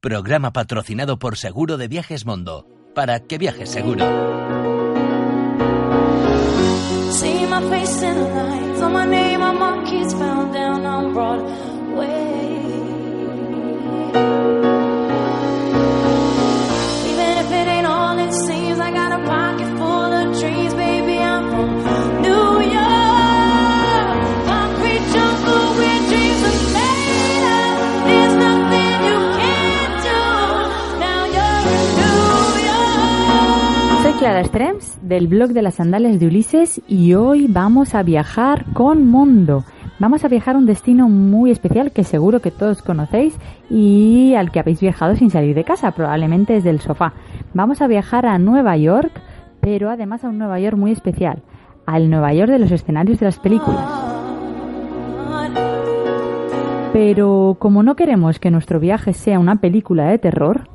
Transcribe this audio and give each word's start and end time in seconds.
Programa 0.00 0.52
patrocinado 0.52 1.18
por 1.18 1.36
Seguro 1.36 1.78
de 1.78 1.88
Viajes 1.88 2.26
Mondo. 2.26 2.66
Para 2.94 3.20
que 3.20 3.38
viajes 3.38 3.70
seguro. 3.70 4.04
Clara 34.26 34.42
Strems 34.42 34.98
del 35.02 35.28
blog 35.28 35.50
de 35.50 35.62
las 35.62 35.76
sandalias 35.76 36.18
de 36.18 36.26
Ulises 36.26 36.82
y 36.88 37.14
hoy 37.14 37.46
vamos 37.48 37.94
a 37.94 38.02
viajar 38.02 38.64
con 38.72 39.06
Mondo. 39.06 39.62
Vamos 40.00 40.24
a 40.24 40.28
viajar 40.28 40.56
a 40.56 40.58
un 40.58 40.66
destino 40.66 41.08
muy 41.08 41.52
especial 41.52 41.92
que 41.92 42.02
seguro 42.02 42.40
que 42.40 42.50
todos 42.50 42.82
conocéis 42.82 43.38
y 43.70 44.34
al 44.34 44.50
que 44.50 44.58
habéis 44.58 44.80
viajado 44.80 45.14
sin 45.14 45.30
salir 45.30 45.54
de 45.54 45.62
casa, 45.62 45.92
probablemente 45.92 46.54
desde 46.54 46.70
el 46.70 46.80
sofá. 46.80 47.12
Vamos 47.54 47.80
a 47.80 47.86
viajar 47.86 48.26
a 48.26 48.36
Nueva 48.40 48.76
York, 48.76 49.12
pero 49.60 49.90
además 49.90 50.24
a 50.24 50.28
un 50.28 50.38
Nueva 50.38 50.58
York 50.58 50.76
muy 50.76 50.90
especial, 50.90 51.44
al 51.86 52.10
Nueva 52.10 52.34
York 52.34 52.50
de 52.50 52.58
los 52.58 52.72
escenarios 52.72 53.20
de 53.20 53.26
las 53.26 53.38
películas. 53.38 53.88
Pero 56.92 57.58
como 57.60 57.84
no 57.84 57.94
queremos 57.94 58.40
que 58.40 58.50
nuestro 58.50 58.80
viaje 58.80 59.12
sea 59.12 59.38
una 59.38 59.60
película 59.60 60.06
de 60.06 60.18
terror, 60.18 60.68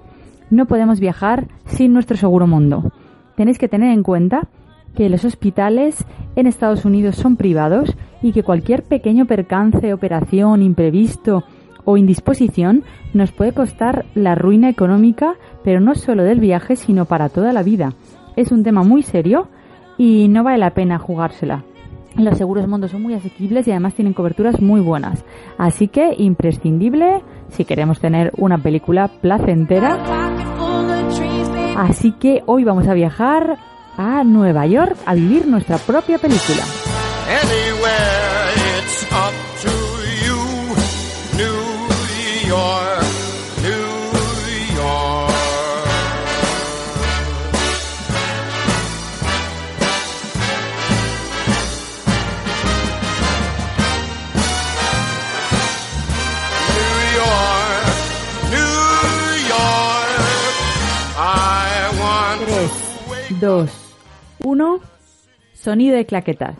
no 0.49 0.67
podemos 0.67 1.01
viajar 1.01 1.49
sin 1.65 1.91
nuestro 1.91 2.15
seguro 2.15 2.47
mundo. 2.47 2.93
Tenéis 3.35 3.57
que 3.57 3.67
tener 3.67 3.91
en 3.91 4.03
cuenta 4.03 4.47
que 4.95 5.09
los 5.09 5.23
hospitales 5.25 6.05
en 6.35 6.47
Estados 6.47 6.85
Unidos 6.85 7.15
son 7.15 7.37
privados 7.37 7.95
y 8.21 8.31
que 8.33 8.43
cualquier 8.43 8.83
pequeño 8.83 9.25
percance, 9.25 9.93
operación, 9.93 10.61
imprevisto 10.61 11.43
o 11.85 11.97
indisposición 11.97 12.83
nos 13.13 13.31
puede 13.31 13.53
costar 13.53 14.05
la 14.13 14.35
ruina 14.35 14.69
económica, 14.69 15.35
pero 15.63 15.79
no 15.79 15.95
solo 15.95 16.23
del 16.23 16.39
viaje, 16.39 16.75
sino 16.75 17.05
para 17.05 17.29
toda 17.29 17.53
la 17.53 17.63
vida. 17.63 17.93
Es 18.35 18.51
un 18.51 18.63
tema 18.63 18.83
muy 18.83 19.01
serio 19.01 19.47
y 19.97 20.27
no 20.27 20.43
vale 20.43 20.57
la 20.57 20.73
pena 20.73 20.99
jugársela. 20.99 21.63
Los 22.17 22.37
seguros 22.37 22.67
Mondo 22.67 22.87
son 22.87 23.01
muy 23.01 23.13
asequibles 23.13 23.67
y 23.67 23.71
además 23.71 23.93
tienen 23.93 24.13
coberturas 24.13 24.61
muy 24.61 24.81
buenas. 24.81 25.23
Así 25.57 25.87
que 25.87 26.13
imprescindible 26.17 27.21
si 27.49 27.63
queremos 27.63 27.99
tener 27.99 28.31
una 28.37 28.57
película 28.57 29.07
placentera. 29.07 29.97
Así 31.81 32.11
que 32.11 32.43
hoy 32.45 32.63
vamos 32.63 32.87
a 32.87 32.93
viajar 32.93 33.57
a 33.97 34.23
Nueva 34.23 34.67
York 34.67 34.95
a 35.07 35.15
vivir 35.15 35.47
nuestra 35.47 35.79
propia 35.79 36.19
película. 36.19 36.63
2, 63.41 63.71
1. 64.43 64.79
Sonido 65.53 65.95
de 65.95 66.05
claquetas. 66.05 66.55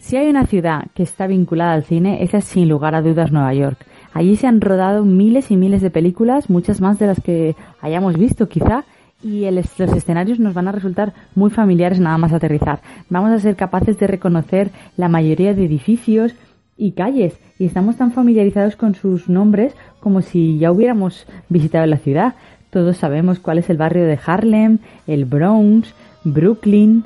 Si 0.00 0.16
hay 0.16 0.28
una 0.28 0.44
ciudad 0.44 0.86
que 0.92 1.04
está 1.04 1.28
vinculada 1.28 1.72
al 1.72 1.84
cine, 1.84 2.24
esa 2.24 2.38
es 2.38 2.46
sin 2.46 2.68
lugar 2.68 2.96
a 2.96 3.00
dudas 3.00 3.30
Nueva 3.30 3.54
York. 3.54 3.86
Allí 4.12 4.34
se 4.34 4.48
han 4.48 4.60
rodado 4.60 5.04
miles 5.04 5.52
y 5.52 5.56
miles 5.56 5.80
de 5.80 5.90
películas, 5.90 6.50
muchas 6.50 6.80
más 6.80 6.98
de 6.98 7.06
las 7.06 7.20
que 7.20 7.54
hayamos 7.80 8.18
visto 8.18 8.48
quizá, 8.48 8.86
y 9.22 9.48
los 9.48 9.78
escenarios 9.78 10.40
nos 10.40 10.52
van 10.52 10.66
a 10.66 10.72
resultar 10.72 11.12
muy 11.36 11.50
familiares 11.50 12.00
nada 12.00 12.18
más 12.18 12.32
aterrizar. 12.32 12.80
Vamos 13.08 13.30
a 13.30 13.38
ser 13.38 13.54
capaces 13.54 14.00
de 14.00 14.08
reconocer 14.08 14.72
la 14.96 15.08
mayoría 15.08 15.54
de 15.54 15.64
edificios 15.64 16.34
y 16.76 16.92
calles, 16.92 17.38
y 17.56 17.66
estamos 17.66 17.96
tan 17.96 18.10
familiarizados 18.10 18.74
con 18.74 18.96
sus 18.96 19.28
nombres 19.28 19.76
como 20.00 20.22
si 20.22 20.58
ya 20.58 20.72
hubiéramos 20.72 21.24
visitado 21.48 21.86
la 21.86 21.98
ciudad. 21.98 22.34
Todos 22.70 22.96
sabemos 22.98 23.38
cuál 23.38 23.58
es 23.58 23.70
el 23.70 23.76
barrio 23.76 24.04
de 24.04 24.18
Harlem, 24.24 24.78
el 25.06 25.24
Bronx, 25.24 25.94
Brooklyn, 26.24 27.04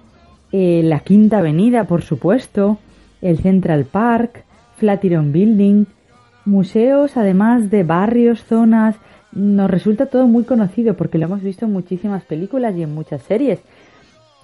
eh, 0.51 0.83
la 0.85 1.01
Quinta 1.01 1.39
Avenida, 1.39 1.85
por 1.85 2.03
supuesto, 2.03 2.79
el 3.21 3.39
Central 3.39 3.85
Park, 3.85 4.45
Flatiron 4.77 5.33
Building, 5.33 5.85
museos, 6.45 7.17
además 7.17 7.71
de 7.71 7.85
barrios, 7.85 8.45
zonas. 8.45 8.97
Nos 9.33 9.71
resulta 9.71 10.07
todo 10.07 10.27
muy 10.27 10.45
conocido 10.45 10.95
porque 10.95 11.19
lo 11.19 11.27
hemos 11.27 11.43
visto 11.43 11.65
en 11.65 11.73
muchísimas 11.73 12.25
películas 12.25 12.75
y 12.77 12.83
en 12.83 12.95
muchas 12.95 13.23
series. 13.23 13.61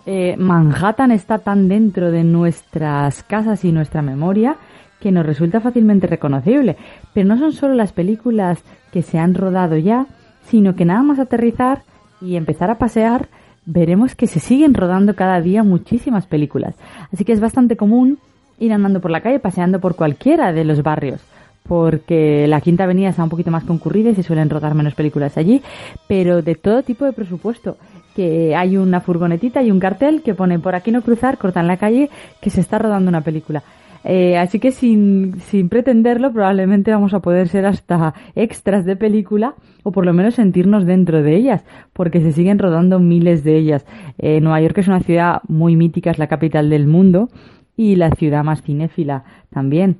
Eh, 0.07 0.37
Manhattan 0.39 1.11
está 1.11 1.39
tan 1.39 1.69
dentro 1.69 2.11
de 2.11 2.25
nuestras 2.25 3.23
casas 3.23 3.65
y 3.65 3.73
nuestra 3.73 4.01
memoria 4.01 4.57
que 5.01 5.13
nos 5.13 5.27
resulta 5.27 5.61
fácilmente 5.61 6.07
reconocible. 6.07 6.77
Pero 7.13 7.29
no 7.29 7.39
son 7.39 7.53
solo 7.53 7.75
las 7.75 7.93
películas 7.93 8.61
que 8.93 9.03
se 9.03 9.19
han 9.19 9.35
rodado 9.35 9.77
ya, 9.77 10.07
sino 10.49 10.75
que 10.75 10.85
nada 10.85 11.03
más 11.03 11.19
aterrizar 11.19 11.83
y 12.21 12.37
empezar 12.37 12.71
a 12.71 12.79
pasear, 12.79 13.29
veremos 13.65 14.15
que 14.15 14.27
se 14.27 14.41
siguen 14.41 14.75
rodando 14.75 15.15
cada 15.15 15.41
día 15.41 15.63
muchísimas 15.63 16.27
películas. 16.27 16.75
Así 17.13 17.25
que 17.25 17.33
es 17.33 17.41
bastante 17.41 17.77
común 17.77 18.19
ir 18.59 18.73
andando 18.73 19.01
por 19.01 19.11
la 19.11 19.21
calle, 19.21 19.39
paseando 19.39 19.81
por 19.81 19.95
cualquiera 19.95 20.53
de 20.53 20.65
los 20.65 20.83
barrios 20.83 21.21
porque 21.69 22.47
la 22.49 22.63
Quinta 22.63 22.85
Avenida 22.85 23.11
está 23.11 23.23
un 23.23 23.29
poquito 23.29 23.51
más 23.51 23.63
concurrida 23.63 24.11
y 24.11 24.15
se 24.15 24.23
suelen 24.23 24.49
rodar 24.49 24.75
menos 24.75 24.95
películas 24.95 25.37
allí, 25.37 25.63
pero 26.09 26.41
de 26.41 26.55
todo 26.55 26.83
tipo 26.83 27.05
de 27.05 27.13
presupuesto. 27.13 27.77
Que 28.17 28.57
hay 28.57 28.77
una 28.77 29.01
furgonetita 29.01 29.63
y 29.63 29.71
un 29.71 29.79
cartel 29.79 30.23
que 30.23 30.35
pone 30.35 30.59
por 30.59 30.75
aquí 30.75 30.91
no 30.91 31.03
cruzar, 31.03 31.39
cortan 31.39 31.69
la 31.69 31.77
calle, 31.77 32.11
que 32.41 32.51
se 32.51 32.63
está 32.63 32.79
rodando 32.79 33.11
una 33.11 33.21
película. 33.21 33.63
Eh, 34.11 34.39
así 34.39 34.59
que 34.59 34.73
sin, 34.73 35.39
sin 35.39 35.69
pretenderlo, 35.69 36.33
probablemente 36.33 36.91
vamos 36.91 37.13
a 37.13 37.21
poder 37.21 37.47
ser 37.49 37.67
hasta 37.67 38.15
extras 38.35 38.87
de 38.87 38.97
película 38.97 39.55
o 39.83 39.93
por 39.93 40.07
lo 40.07 40.15
menos 40.15 40.37
sentirnos 40.37 40.87
dentro 40.87 41.23
de 41.23 41.37
ellas, 41.37 41.63
porque 41.93 42.23
se 42.23 42.33
siguen 42.33 42.59
rodando 42.59 43.01
miles 43.01 43.45
de 43.45 43.59
ellas. 43.59 43.85
Eh, 44.17 44.41
Nueva 44.41 44.63
York 44.63 44.79
es 44.79 44.89
una 44.89 45.01
ciudad 45.01 45.43
muy 45.47 45.77
mítica, 45.77 46.11
es 46.11 46.19
la 46.19 46.27
capital 46.27 46.71
del 46.71 46.87
mundo 46.87 47.29
y 47.77 47.97
la 47.97 48.11
ciudad 48.13 48.43
más 48.45 48.63
cinéfila 48.63 49.25
también. 49.51 49.99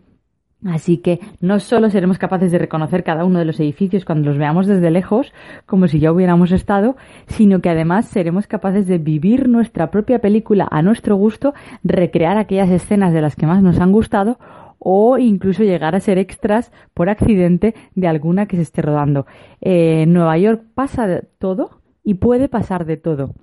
Así 0.67 0.99
que 0.99 1.21
no 1.41 1.61
solo 1.61 1.89
seremos 1.89 2.19
capaces 2.19 2.51
de 2.51 2.59
reconocer 2.59 3.05
cada 3.05 3.25
uno 3.25 3.39
de 3.39 3.45
los 3.45 3.61
edificios 3.61 4.05
cuando 4.05 4.29
los 4.29 4.39
veamos 4.39 4.67
desde 4.67 4.91
lejos, 4.91 5.33
como 5.67 5.87
si 5.87 6.01
ya 6.01 6.11
hubiéramos 6.11 6.51
estado, 6.51 6.97
sino 7.29 7.61
que 7.61 7.71
además 7.71 8.09
seremos 8.09 8.49
capaces 8.49 8.89
de 8.89 8.99
vivir 8.99 9.49
nuestra 9.49 9.93
propia 9.93 10.19
película 10.19 10.67
a 10.69 10.83
nuestro 10.83 11.15
gusto, 11.15 11.55
recrear 11.85 12.39
aquellas 12.39 12.71
escenas 12.71 13.13
de 13.13 13.21
las 13.21 13.37
que 13.37 13.47
más 13.47 13.63
nos 13.63 13.79
han 13.79 13.93
gustado 13.93 14.39
o 14.81 15.19
incluso 15.19 15.63
llegar 15.63 15.95
a 15.95 16.01
ser 16.01 16.19
extras 16.19 16.73
por 16.93 17.09
accidente 17.09 17.75
de 17.95 18.09
alguna 18.09 18.47
que 18.47 18.57
se 18.57 18.63
esté 18.63 18.83
rodando. 18.83 19.27
Eh, 19.61 20.03
en 20.03 20.13
Nueva 20.13 20.39
York 20.39 20.63
pasa 20.75 21.07
de 21.07 21.23
todo 21.39 21.81
y 22.03 22.15
puede 22.15 22.49
pasar 22.49 22.85
de 22.85 22.97
todo. 22.97 23.35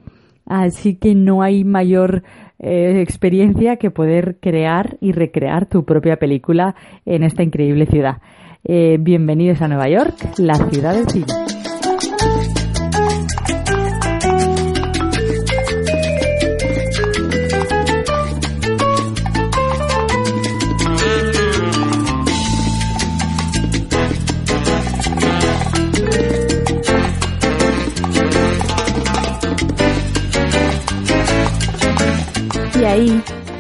Así 0.46 0.96
que 0.96 1.16
no 1.16 1.42
hay 1.42 1.64
mayor 1.64 2.24
eh, 2.60 3.02
experiencia 3.02 3.78
que 3.78 3.92
poder 3.92 4.38
crear 4.40 4.98
y 5.02 5.12
recrear 5.12 5.66
tu 5.66 5.86
propia 5.86 6.18
película 6.18 6.76
en 7.06 7.24
esta 7.24 7.44
increíble 7.44 7.86
ciudad. 7.86 8.22
Eh, 8.64 8.98
bienvenidos 9.00 9.62
a 9.62 9.68
Nueva 9.68 9.90
York, 9.90 10.16
la 10.38 10.56
ciudad 10.56 10.94
del 10.94 11.10
cine. 11.10 11.65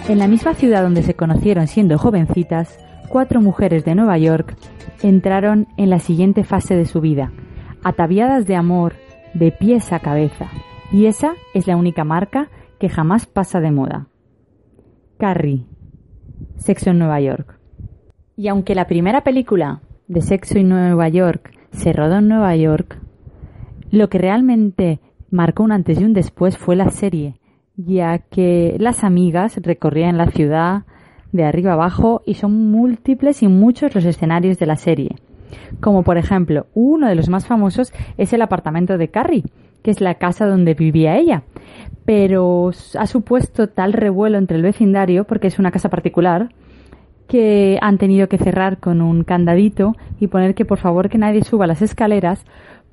En 0.07 0.19
la 0.19 0.27
misma 0.27 0.53
ciudad 0.53 0.83
donde 0.83 1.01
se 1.01 1.15
conocieron 1.15 1.67
siendo 1.67 1.97
jovencitas, 1.97 2.77
cuatro 3.09 3.41
mujeres 3.41 3.85
de 3.85 3.95
Nueva 3.95 4.17
York 4.17 4.55
entraron 5.01 5.67
en 5.77 5.89
la 5.89 5.99
siguiente 5.99 6.43
fase 6.43 6.75
de 6.75 6.85
su 6.85 7.01
vida, 7.01 7.31
ataviadas 7.83 8.45
de 8.45 8.55
amor 8.55 8.93
de 9.33 9.51
pies 9.51 9.91
a 9.93 9.99
cabeza. 9.99 10.47
Y 10.91 11.07
esa 11.07 11.33
es 11.53 11.65
la 11.65 11.75
única 11.75 12.03
marca 12.03 12.49
que 12.79 12.89
jamás 12.89 13.25
pasa 13.25 13.59
de 13.59 13.71
moda. 13.71 14.07
Carrie, 15.17 15.65
Sexo 16.57 16.91
en 16.91 16.99
Nueva 16.99 17.19
York. 17.21 17.59
Y 18.37 18.47
aunque 18.47 18.75
la 18.75 18.87
primera 18.87 19.23
película 19.23 19.81
de 20.07 20.21
Sexo 20.21 20.59
en 20.59 20.69
Nueva 20.69 21.09
York 21.09 21.51
se 21.71 21.93
rodó 21.93 22.19
en 22.19 22.27
Nueva 22.27 22.55
York, 22.55 22.99
lo 23.89 24.09
que 24.09 24.19
realmente 24.19 24.99
marcó 25.31 25.63
un 25.63 25.71
antes 25.71 25.99
y 25.99 26.03
un 26.03 26.13
después 26.13 26.57
fue 26.57 26.75
la 26.75 26.89
serie, 26.91 27.39
ya 27.77 28.19
que 28.19 28.75
las 28.79 29.03
amigas 29.03 29.57
recorrían 29.61 30.17
la 30.17 30.27
ciudad 30.27 30.83
de 31.31 31.43
arriba 31.43 31.73
abajo 31.73 32.21
y 32.25 32.35
son 32.35 32.71
múltiples 32.71 33.43
y 33.43 33.47
muchos 33.47 33.93
los 33.93 34.05
escenarios 34.05 34.57
de 34.57 34.65
la 34.65 34.77
serie. 34.77 35.15
Como 35.81 36.03
por 36.03 36.17
ejemplo, 36.17 36.67
uno 36.73 37.07
de 37.07 37.15
los 37.15 37.29
más 37.29 37.45
famosos 37.45 37.93
es 38.17 38.33
el 38.33 38.41
apartamento 38.41 38.97
de 38.97 39.09
Carrie, 39.09 39.43
que 39.83 39.91
es 39.91 40.01
la 40.01 40.15
casa 40.15 40.47
donde 40.47 40.73
vivía 40.73 41.17
ella. 41.17 41.43
Pero 42.05 42.71
ha 42.97 43.07
supuesto 43.07 43.67
tal 43.67 43.93
revuelo 43.93 44.37
entre 44.37 44.57
el 44.57 44.63
vecindario, 44.63 45.25
porque 45.25 45.47
es 45.47 45.59
una 45.59 45.71
casa 45.71 45.89
particular, 45.89 46.49
que 47.27 47.77
han 47.81 47.97
tenido 47.97 48.27
que 48.27 48.37
cerrar 48.37 48.77
con 48.79 49.01
un 49.01 49.23
candadito 49.23 49.95
y 50.19 50.27
poner 50.27 50.55
que 50.55 50.65
por 50.65 50.77
favor 50.77 51.09
que 51.09 51.17
nadie 51.17 51.43
suba 51.43 51.67
las 51.67 51.81
escaleras 51.81 52.45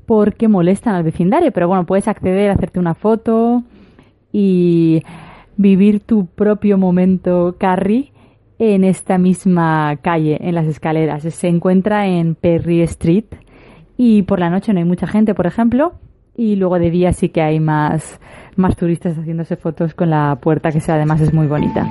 porque 0.06 0.48
molestan 0.48 0.94
al 0.94 1.02
vecindario. 1.02 1.52
Pero 1.52 1.68
bueno, 1.68 1.86
puedes 1.86 2.08
acceder, 2.08 2.50
hacerte 2.50 2.80
una 2.80 2.94
foto 2.94 3.62
y 4.32 5.02
vivir 5.56 6.00
tu 6.00 6.26
propio 6.26 6.78
momento 6.78 7.56
Carrie 7.58 8.12
en 8.58 8.84
esta 8.84 9.18
misma 9.18 9.96
calle, 10.02 10.38
en 10.40 10.54
las 10.54 10.66
escaleras. 10.66 11.22
Se 11.22 11.48
encuentra 11.48 12.06
en 12.06 12.34
Perry 12.34 12.82
Street 12.82 13.26
y 13.96 14.22
por 14.22 14.40
la 14.40 14.50
noche 14.50 14.72
no 14.72 14.78
hay 14.78 14.84
mucha 14.84 15.06
gente, 15.06 15.34
por 15.34 15.46
ejemplo, 15.46 15.94
y 16.36 16.56
luego 16.56 16.78
de 16.78 16.90
día 16.90 17.12
sí 17.12 17.28
que 17.28 17.42
hay 17.42 17.60
más, 17.60 18.20
más 18.56 18.76
turistas 18.76 19.16
haciéndose 19.16 19.56
fotos 19.56 19.94
con 19.94 20.10
la 20.10 20.38
puerta, 20.40 20.70
que 20.70 20.80
además 20.90 21.20
es 21.20 21.32
muy 21.34 21.46
bonita. 21.46 21.86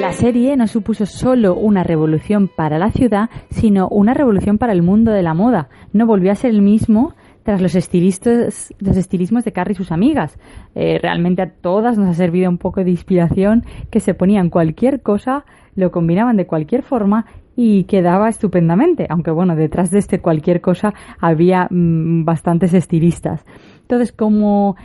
La 0.00 0.12
serie 0.12 0.56
no 0.56 0.66
supuso 0.66 1.04
solo 1.04 1.54
una 1.54 1.84
revolución 1.84 2.48
para 2.48 2.78
la 2.78 2.90
ciudad, 2.90 3.28
sino 3.50 3.86
una 3.88 4.14
revolución 4.14 4.56
para 4.56 4.72
el 4.72 4.82
mundo 4.82 5.12
de 5.12 5.22
la 5.22 5.34
moda. 5.34 5.68
No 5.92 6.06
volvió 6.06 6.32
a 6.32 6.36
ser 6.36 6.50
el 6.50 6.62
mismo 6.62 7.14
tras 7.42 7.60
los 7.60 7.74
estilistas, 7.74 8.74
los 8.78 8.96
estilismos 8.96 9.44
de 9.44 9.52
Carrie 9.52 9.72
y 9.72 9.76
sus 9.76 9.92
amigas. 9.92 10.38
Eh, 10.74 10.98
realmente 11.00 11.42
a 11.42 11.50
todas 11.50 11.98
nos 11.98 12.08
ha 12.08 12.14
servido 12.14 12.50
un 12.50 12.58
poco 12.58 12.84
de 12.84 12.90
inspiración 12.90 13.64
que 13.90 14.00
se 14.00 14.14
ponían 14.14 14.50
cualquier 14.50 15.02
cosa, 15.02 15.44
lo 15.74 15.90
combinaban 15.90 16.36
de 16.36 16.46
cualquier 16.46 16.82
forma 16.82 17.26
y 17.56 17.84
quedaba 17.84 18.28
estupendamente, 18.28 19.06
aunque 19.08 19.30
bueno, 19.30 19.56
detrás 19.56 19.90
de 19.90 19.98
este 19.98 20.20
cualquier 20.20 20.60
cosa 20.60 20.94
había 21.20 21.66
mm, 21.70 22.24
bastantes 22.24 22.74
estilistas. 22.74 23.44
Entonces, 23.82 24.12
como 24.12 24.76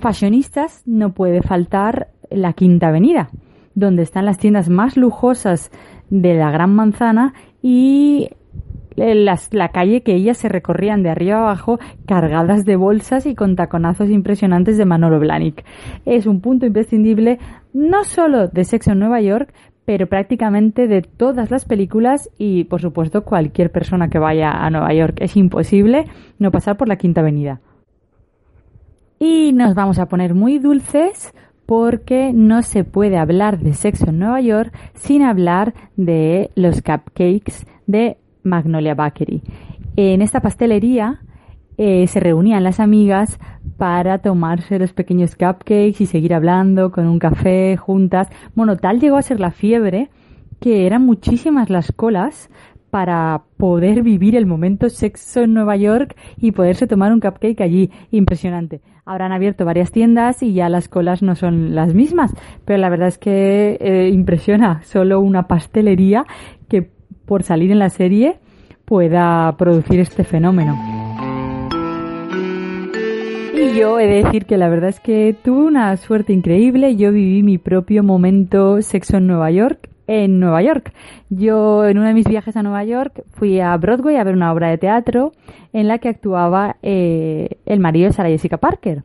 fashionistas 0.00 0.82
no 0.86 1.12
puede 1.14 1.42
faltar 1.42 2.08
la 2.30 2.52
Quinta 2.52 2.88
Avenida 2.88 3.30
donde 3.78 4.02
están 4.02 4.24
las 4.24 4.38
tiendas 4.38 4.68
más 4.68 4.96
lujosas 4.96 5.70
de 6.10 6.34
la 6.34 6.50
Gran 6.50 6.74
Manzana 6.74 7.34
y 7.62 8.28
eh, 9.00 9.14
la 9.14 9.68
calle 9.68 10.02
que 10.02 10.14
ellas 10.14 10.38
se 10.38 10.48
recorrían 10.48 11.02
de 11.02 11.10
arriba 11.10 11.38
abajo 11.38 11.78
cargadas 12.06 12.64
de 12.64 12.76
bolsas 12.76 13.26
y 13.26 13.34
con 13.34 13.56
taconazos 13.56 14.10
impresionantes 14.10 14.78
de 14.78 14.84
Manolo 14.84 15.18
Blahnik. 15.18 15.64
Es 16.04 16.26
un 16.26 16.40
punto 16.40 16.66
imprescindible 16.66 17.38
no 17.72 18.04
solo 18.04 18.48
de 18.48 18.64
Sexo 18.64 18.92
en 18.92 18.98
Nueva 18.98 19.20
York, 19.20 19.52
pero 19.84 20.06
prácticamente 20.06 20.86
de 20.86 21.00
todas 21.00 21.50
las 21.50 21.64
películas 21.64 22.28
y 22.36 22.64
por 22.64 22.82
supuesto 22.82 23.24
cualquier 23.24 23.72
persona 23.72 24.08
que 24.08 24.18
vaya 24.18 24.50
a 24.50 24.68
Nueva 24.68 24.92
York. 24.92 25.16
Es 25.20 25.36
imposible 25.36 26.04
no 26.38 26.50
pasar 26.50 26.76
por 26.76 26.88
la 26.88 26.96
Quinta 26.96 27.22
Avenida. 27.22 27.60
Y 29.18 29.52
nos 29.54 29.74
vamos 29.74 29.98
a 29.98 30.06
poner 30.06 30.34
muy 30.34 30.58
dulces 30.58 31.32
porque 31.64 32.32
no 32.34 32.62
se 32.62 32.84
puede 32.84 33.18
hablar 33.18 33.58
de 33.58 33.72
sexo 33.74 34.10
en 34.10 34.18
Nueva 34.18 34.40
York 34.40 34.72
sin 34.94 35.22
hablar 35.22 35.74
de 35.96 36.50
los 36.54 36.82
cupcakes 36.82 37.66
de 37.86 38.18
Magnolia 38.42 38.94
Bakery. 38.94 39.42
En 39.96 40.22
esta 40.22 40.40
pastelería 40.40 41.20
eh, 41.76 42.06
se 42.06 42.20
reunían 42.20 42.64
las 42.64 42.80
amigas 42.80 43.38
para 43.76 44.18
tomarse 44.18 44.78
los 44.78 44.92
pequeños 44.92 45.36
cupcakes 45.36 46.00
y 46.00 46.06
seguir 46.06 46.34
hablando 46.34 46.90
con 46.90 47.06
un 47.06 47.18
café 47.18 47.76
juntas. 47.76 48.28
Bueno, 48.54 48.76
tal 48.76 49.00
llegó 49.00 49.16
a 49.16 49.22
ser 49.22 49.38
la 49.38 49.52
fiebre 49.52 50.10
que 50.60 50.86
eran 50.86 51.06
muchísimas 51.06 51.70
las 51.70 51.92
colas 51.92 52.50
para 52.90 53.42
poder 53.56 54.02
vivir 54.02 54.34
el 54.34 54.46
momento 54.46 54.88
sexo 54.88 55.42
en 55.42 55.54
Nueva 55.54 55.76
York 55.76 56.16
y 56.36 56.52
poderse 56.52 56.86
tomar 56.86 57.12
un 57.12 57.20
cupcake 57.20 57.60
allí. 57.60 57.90
Impresionante. 58.10 58.80
Habrán 59.04 59.32
abierto 59.32 59.64
varias 59.64 59.92
tiendas 59.92 60.42
y 60.42 60.52
ya 60.52 60.68
las 60.68 60.88
colas 60.88 61.22
no 61.22 61.34
son 61.34 61.74
las 61.74 61.94
mismas, 61.94 62.34
pero 62.64 62.78
la 62.78 62.90
verdad 62.90 63.08
es 63.08 63.18
que 63.18 63.78
eh, 63.80 64.10
impresiona 64.12 64.82
solo 64.82 65.20
una 65.20 65.48
pastelería 65.48 66.26
por 67.28 67.44
salir 67.44 67.70
en 67.70 67.78
la 67.78 67.90
serie 67.90 68.38
pueda 68.84 69.54
producir 69.56 70.00
este 70.00 70.24
fenómeno. 70.24 70.76
Y 73.54 73.78
yo 73.78 74.00
he 74.00 74.06
de 74.06 74.24
decir 74.24 74.46
que 74.46 74.56
la 74.56 74.68
verdad 74.68 74.88
es 74.88 74.98
que 74.98 75.36
tuve 75.44 75.66
una 75.66 75.96
suerte 75.96 76.32
increíble. 76.32 76.96
Yo 76.96 77.12
viví 77.12 77.42
mi 77.42 77.58
propio 77.58 78.02
momento 78.02 78.82
sexo 78.82 79.18
en 79.18 79.26
Nueva 79.26 79.50
York 79.50 79.88
en 80.08 80.40
Nueva 80.40 80.62
York. 80.62 80.92
Yo 81.28 81.84
en 81.84 81.98
uno 81.98 82.08
de 82.08 82.14
mis 82.14 82.26
viajes 82.26 82.56
a 82.56 82.62
Nueva 82.62 82.82
York 82.82 83.22
fui 83.30 83.60
a 83.60 83.76
Broadway 83.76 84.16
a 84.16 84.24
ver 84.24 84.34
una 84.34 84.52
obra 84.52 84.70
de 84.70 84.78
teatro 84.78 85.32
en 85.72 85.86
la 85.86 85.98
que 85.98 86.08
actuaba 86.08 86.76
eh, 86.82 87.58
el 87.66 87.78
marido 87.78 88.08
de 88.08 88.14
Sarah 88.14 88.30
Jessica 88.30 88.56
Parker. 88.56 89.04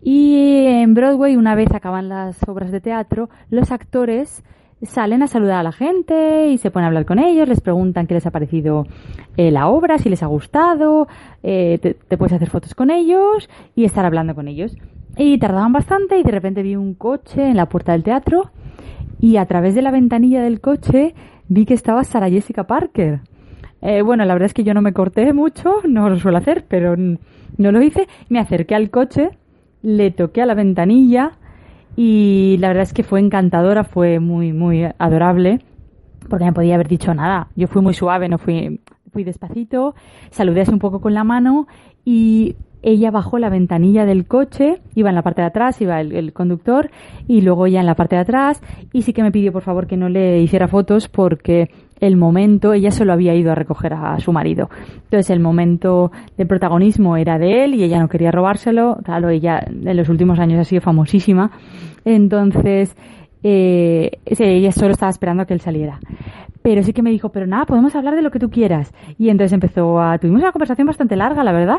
Y 0.00 0.66
en 0.66 0.94
Broadway, 0.94 1.36
una 1.36 1.56
vez 1.56 1.72
acaban 1.74 2.08
las 2.08 2.38
obras 2.48 2.70
de 2.70 2.80
teatro, 2.80 3.28
los 3.50 3.72
actores 3.72 4.44
salen 4.82 5.22
a 5.22 5.26
saludar 5.26 5.58
a 5.58 5.62
la 5.62 5.72
gente 5.72 6.48
y 6.48 6.58
se 6.58 6.70
ponen 6.70 6.84
a 6.84 6.88
hablar 6.88 7.06
con 7.06 7.18
ellos, 7.18 7.48
les 7.48 7.60
preguntan 7.60 8.06
qué 8.06 8.14
les 8.14 8.26
ha 8.26 8.30
parecido 8.30 8.86
eh, 9.36 9.50
la 9.50 9.68
obra, 9.68 9.98
si 9.98 10.08
les 10.08 10.22
ha 10.22 10.26
gustado, 10.26 11.08
eh, 11.42 11.78
te, 11.78 12.16
puedes 12.16 12.34
hacer 12.34 12.50
fotos 12.50 12.74
con 12.74 12.90
ellos 12.90 13.48
y 13.74 13.84
estar 13.84 14.04
hablando 14.04 14.34
con 14.34 14.48
ellos. 14.48 14.76
Y 15.16 15.38
tardaban 15.38 15.72
bastante 15.72 16.18
y 16.18 16.22
de 16.22 16.30
repente 16.30 16.62
vi 16.62 16.76
un 16.76 16.94
coche 16.94 17.48
en 17.48 17.56
la 17.56 17.68
puerta 17.68 17.92
del 17.92 18.02
teatro 18.02 18.50
y 19.18 19.38
a 19.38 19.46
través 19.46 19.74
de 19.74 19.82
la 19.82 19.90
ventanilla 19.90 20.42
del 20.42 20.60
coche 20.60 21.14
vi 21.48 21.64
que 21.64 21.74
estaba 21.74 22.04
Sara 22.04 22.28
Jessica 22.28 22.64
Parker. 22.64 23.20
Eh, 23.80 24.02
bueno, 24.02 24.24
la 24.24 24.34
verdad 24.34 24.46
es 24.46 24.54
que 24.54 24.64
yo 24.64 24.74
no 24.74 24.82
me 24.82 24.92
corté 24.92 25.32
mucho, 25.32 25.76
no 25.88 26.10
lo 26.10 26.18
suelo 26.18 26.38
hacer, 26.38 26.66
pero 26.68 26.96
no 26.96 27.72
lo 27.72 27.82
hice. 27.82 28.08
Me 28.28 28.40
acerqué 28.40 28.74
al 28.74 28.90
coche, 28.90 29.30
le 29.80 30.10
toqué 30.10 30.42
a 30.42 30.46
la 30.46 30.54
ventanilla 30.54 31.32
y 31.96 32.56
la 32.60 32.68
verdad 32.68 32.82
es 32.82 32.92
que 32.92 33.02
fue 33.02 33.20
encantadora, 33.20 33.82
fue 33.84 34.20
muy, 34.20 34.52
muy 34.52 34.84
adorable, 34.98 35.60
porque 36.28 36.44
no 36.44 36.52
podía 36.52 36.74
haber 36.74 36.88
dicho 36.88 37.14
nada. 37.14 37.48
Yo 37.56 37.66
fui 37.68 37.82
muy 37.82 37.94
suave, 37.94 38.28
no 38.28 38.38
fui, 38.38 38.80
fui 39.12 39.24
despacito, 39.24 39.94
saludé 40.30 40.60
así 40.60 40.72
un 40.72 40.78
poco 40.78 41.00
con 41.00 41.14
la 41.14 41.24
mano 41.24 41.66
y 42.04 42.56
ella 42.82 43.10
bajó 43.10 43.38
la 43.38 43.48
ventanilla 43.48 44.04
del 44.04 44.26
coche, 44.26 44.80
iba 44.94 45.08
en 45.08 45.16
la 45.16 45.22
parte 45.22 45.40
de 45.40 45.48
atrás, 45.48 45.80
iba 45.80 46.00
el, 46.00 46.32
conductor, 46.32 46.90
y 47.26 47.40
luego 47.40 47.66
ella 47.66 47.80
en 47.80 47.86
la 47.86 47.96
parte 47.96 48.14
de 48.14 48.22
atrás, 48.22 48.62
y 48.92 49.02
sí 49.02 49.12
que 49.12 49.24
me 49.24 49.32
pidió 49.32 49.52
por 49.52 49.62
favor 49.62 49.86
que 49.86 49.96
no 49.96 50.08
le 50.08 50.40
hiciera 50.40 50.68
fotos 50.68 51.08
porque 51.08 51.70
el 52.00 52.16
momento, 52.16 52.72
ella 52.72 52.90
solo 52.90 53.12
había 53.12 53.34
ido 53.34 53.52
a 53.52 53.54
recoger 53.54 53.94
a 53.94 54.18
su 54.20 54.32
marido. 54.32 54.68
Entonces 55.04 55.30
el 55.30 55.40
momento 55.40 56.10
de 56.36 56.46
protagonismo 56.46 57.16
era 57.16 57.38
de 57.38 57.64
él 57.64 57.74
y 57.74 57.84
ella 57.84 58.00
no 58.00 58.08
quería 58.08 58.30
robárselo. 58.30 58.98
Claro, 59.04 59.30
ella 59.30 59.60
en 59.66 59.96
los 59.96 60.08
últimos 60.08 60.38
años 60.38 60.60
ha 60.60 60.64
sido 60.64 60.82
famosísima. 60.82 61.50
Entonces, 62.04 62.96
eh, 63.42 64.18
ella 64.24 64.72
solo 64.72 64.92
estaba 64.92 65.10
esperando 65.10 65.42
a 65.42 65.46
que 65.46 65.54
él 65.54 65.60
saliera 65.60 65.98
pero 66.66 66.82
sí 66.82 66.92
que 66.92 67.00
me 67.00 67.12
dijo, 67.12 67.28
pero 67.28 67.46
nada, 67.46 67.64
podemos 67.64 67.94
hablar 67.94 68.16
de 68.16 68.22
lo 68.22 68.32
que 68.32 68.40
tú 68.40 68.50
quieras. 68.50 68.92
Y 69.18 69.28
entonces 69.28 69.52
empezó 69.52 70.00
a, 70.00 70.18
tuvimos 70.18 70.42
una 70.42 70.50
conversación 70.50 70.88
bastante 70.88 71.14
larga, 71.14 71.44
la 71.44 71.52
verdad, 71.52 71.76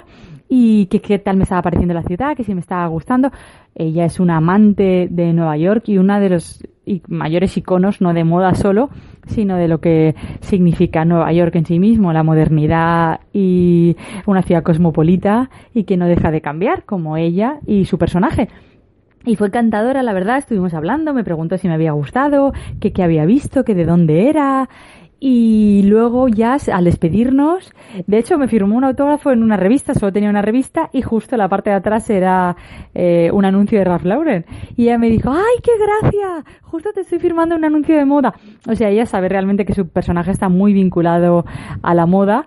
y 0.47 0.85
que 0.85 1.01
qué 1.01 1.19
tal 1.19 1.35
me 1.35 1.43
estaba 1.43 1.61
pareciendo 1.61 1.93
la 1.93 2.03
ciudad, 2.03 2.37
que 2.37 2.45
si 2.45 2.53
me 2.53 2.61
estaba 2.61 2.87
gustando. 2.87 3.29
Ella 3.75 4.05
es 4.05 4.17
una 4.21 4.37
amante 4.37 5.09
de 5.11 5.33
Nueva 5.33 5.57
York 5.57 5.89
y 5.89 5.97
una 5.97 6.21
de 6.21 6.29
los 6.29 6.65
mayores 7.09 7.57
iconos, 7.57 7.99
no 7.99 8.13
de 8.13 8.23
moda 8.23 8.55
solo, 8.55 8.89
sino 9.27 9.57
de 9.57 9.67
lo 9.67 9.79
que 9.79 10.15
significa 10.41 11.05
Nueva 11.05 11.31
York 11.31 11.55
en 11.55 11.65
sí 11.65 11.79
mismo, 11.79 12.13
la 12.13 12.23
modernidad 12.23 13.21
y 13.33 13.95
una 14.25 14.41
ciudad 14.41 14.63
cosmopolita 14.63 15.49
y 15.73 15.83
que 15.83 15.97
no 15.97 16.07
deja 16.07 16.31
de 16.31 16.41
cambiar, 16.41 16.83
como 16.83 17.17
ella 17.17 17.59
y 17.65 17.85
su 17.85 17.97
personaje. 17.97 18.49
Y 19.25 19.35
fue 19.35 19.47
encantadora, 19.47 20.03
la 20.03 20.13
verdad, 20.13 20.37
estuvimos 20.37 20.73
hablando, 20.73 21.13
me 21.13 21.23
preguntó 21.23 21.57
si 21.57 21.67
me 21.67 21.73
había 21.73 21.91
gustado, 21.91 22.53
que 22.79 22.93
qué 22.93 23.03
había 23.03 23.25
visto, 23.25 23.65
que 23.65 23.75
de 23.75 23.83
dónde 23.83 24.29
era. 24.29 24.69
Y 25.19 25.81
luego 25.83 26.27
ya 26.27 26.57
al 26.71 26.85
despedirnos, 26.85 27.73
de 28.05 28.19
hecho 28.19 28.37
me 28.37 28.47
firmó 28.47 28.75
un 28.77 28.83
autógrafo 28.83 29.31
en 29.31 29.41
una 29.41 29.57
revista, 29.57 29.95
solo 29.95 30.13
tenía 30.13 30.29
una 30.29 30.43
revista 30.43 30.89
y 30.93 31.01
justo 31.01 31.37
la 31.37 31.49
parte 31.49 31.71
de 31.71 31.77
atrás 31.77 32.07
era 32.11 32.55
eh, 32.93 33.31
un 33.33 33.43
anuncio 33.43 33.79
de 33.79 33.85
Ralph 33.85 34.05
Lauren. 34.05 34.45
Y 34.75 34.83
ella 34.83 34.99
me 34.99 35.09
dijo, 35.09 35.31
¡ay, 35.31 35.61
qué 35.63 35.71
gracia! 35.79 36.45
Justo 36.61 36.91
te 36.93 37.01
estoy 37.01 37.17
firmando 37.17 37.55
un 37.55 37.65
anuncio 37.65 37.95
de 37.95 38.05
moda. 38.05 38.35
O 38.67 38.75
sea, 38.75 38.89
ella 38.89 39.07
sabe 39.07 39.29
realmente 39.29 39.65
que 39.65 39.73
su 39.73 39.87
personaje 39.87 40.31
está 40.31 40.49
muy 40.49 40.73
vinculado 40.73 41.45
a 41.81 41.95
la 41.95 42.05
moda 42.05 42.45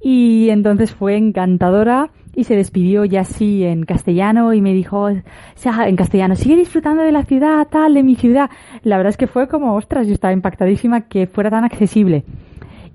y 0.00 0.48
entonces 0.50 0.94
fue 0.94 1.16
encantadora 1.16 2.10
y 2.36 2.44
se 2.44 2.54
despidió 2.54 3.06
ya 3.06 3.22
así 3.22 3.64
en 3.64 3.84
castellano 3.84 4.52
y 4.52 4.60
me 4.60 4.74
dijo, 4.74 5.08
en 5.08 5.96
castellano, 5.96 6.36
sigue 6.36 6.54
disfrutando 6.54 7.02
de 7.02 7.10
la 7.10 7.24
ciudad, 7.24 7.66
tal, 7.68 7.94
de 7.94 8.02
mi 8.02 8.14
ciudad. 8.14 8.50
La 8.82 8.98
verdad 8.98 9.10
es 9.10 9.16
que 9.16 9.26
fue 9.26 9.48
como, 9.48 9.74
ostras, 9.74 10.06
yo 10.06 10.12
estaba 10.12 10.34
impactadísima 10.34 11.08
que 11.08 11.26
fuera 11.26 11.50
tan 11.50 11.64
accesible. 11.64 12.24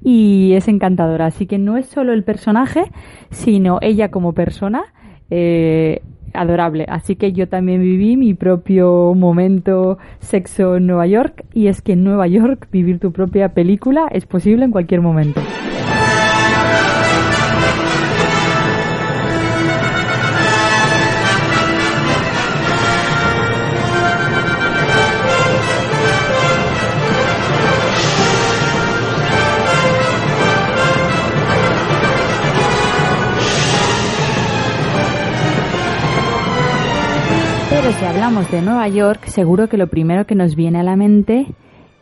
Y 0.03 0.53
es 0.53 0.67
encantadora, 0.67 1.25
así 1.25 1.47
que 1.47 1.57
no 1.57 1.75
es 1.77 1.87
solo 1.87 2.13
el 2.13 2.23
personaje, 2.23 2.83
sino 3.31 3.79
ella 3.81 4.11
como 4.11 4.33
persona, 4.33 4.83
eh, 5.31 6.03
adorable. 6.33 6.85
Así 6.87 7.15
que 7.15 7.33
yo 7.33 7.49
también 7.49 7.81
viví 7.81 8.17
mi 8.17 8.35
propio 8.35 9.15
momento 9.15 9.97
sexo 10.19 10.75
en 10.75 10.85
Nueva 10.85 11.07
York 11.07 11.45
y 11.51 11.67
es 11.67 11.81
que 11.81 11.93
en 11.93 12.03
Nueva 12.03 12.27
York 12.27 12.67
vivir 12.71 12.99
tu 12.99 13.11
propia 13.11 13.49
película 13.49 14.07
es 14.11 14.27
posible 14.27 14.65
en 14.65 14.71
cualquier 14.71 15.01
momento. 15.01 15.41
Pero 37.81 37.93
si 37.93 38.05
hablamos 38.05 38.51
de 38.51 38.61
Nueva 38.61 38.87
York, 38.89 39.25
seguro 39.25 39.67
que 39.67 39.75
lo 39.75 39.87
primero 39.87 40.27
que 40.27 40.35
nos 40.35 40.55
viene 40.55 40.79
a 40.79 40.83
la 40.83 40.95
mente 40.95 41.47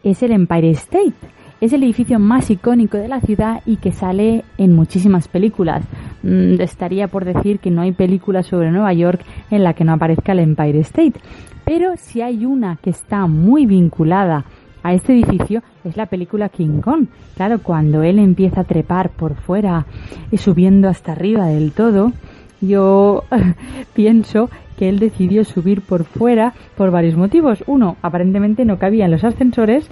es 0.04 0.22
el 0.24 0.34
Empire 0.34 0.72
State. 0.72 1.14
Es 1.62 1.72
el 1.72 1.84
edificio 1.84 2.20
más 2.20 2.50
icónico 2.50 2.98
de 2.98 3.08
la 3.08 3.22
ciudad 3.22 3.62
y 3.66 3.78
que 3.78 3.94
sale 3.94 4.44
en 4.58 4.76
muchísimas 4.76 5.30
películas. 5.30 5.86
Mm, 6.22 6.60
estaría 6.60 7.08
por 7.08 7.24
decir 7.24 7.60
que 7.60 7.72
no 7.72 7.82
hay 7.82 7.94
película 7.94 8.44
sobre 8.44 8.72
Nueva 8.72 8.92
York 8.92 9.22
en 9.52 9.64
la 9.64 9.74
que 9.74 9.86
no 9.86 9.94
aparezca 9.94 10.34
el 10.34 10.40
Empire 10.40 10.82
State. 10.82 11.22
Pero 11.64 11.94
si 11.96 12.22
hay 12.22 12.46
una 12.46 12.76
que 12.76 12.90
está 12.90 13.26
muy 13.28 13.66
vinculada 13.66 14.44
a 14.84 14.94
este 14.94 15.14
edificio 15.14 15.64
es 15.86 15.96
la 15.96 16.08
película 16.08 16.50
King 16.50 16.82
Kong. 16.82 17.06
Claro, 17.38 17.60
cuando 17.64 18.04
él 18.04 18.20
empieza 18.20 18.62
a 18.62 18.66
trepar 18.66 19.12
por 19.12 19.36
fuera 19.36 19.86
y 20.30 20.40
subiendo 20.40 20.90
hasta 20.90 21.14
arriba 21.14 21.46
del 21.46 21.72
todo, 21.72 22.12
yo 22.60 23.24
pienso 23.94 24.50
que 24.80 24.88
él 24.88 24.98
decidió 24.98 25.44
subir 25.44 25.82
por 25.82 26.06
fuera 26.06 26.54
por 26.78 26.90
varios 26.90 27.18
motivos. 27.18 27.66
Uno, 27.68 27.98
aparentemente 28.02 28.64
no 28.64 28.80
cabía 28.80 29.04
en 29.04 29.12
los 29.12 29.26
ascensores 29.26 29.90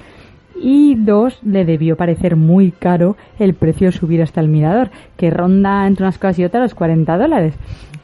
y 0.56 0.96
dos, 0.96 1.44
le 1.44 1.65
debió 1.65 1.98
parecer 1.98 2.38
muy 2.38 2.72
caro 2.72 3.17
el 3.38 3.53
precio 3.53 3.91
subir 3.91 4.22
hasta 4.22 4.39
el 4.39 4.48
mirador, 4.48 4.89
que 5.17 5.29
ronda 5.29 5.86
entre 5.86 6.06
unas 6.06 6.17
cosas 6.17 6.39
y 6.39 6.46
otras 6.46 6.63
los 6.63 6.74
40 6.74 7.17
dólares. 7.17 7.53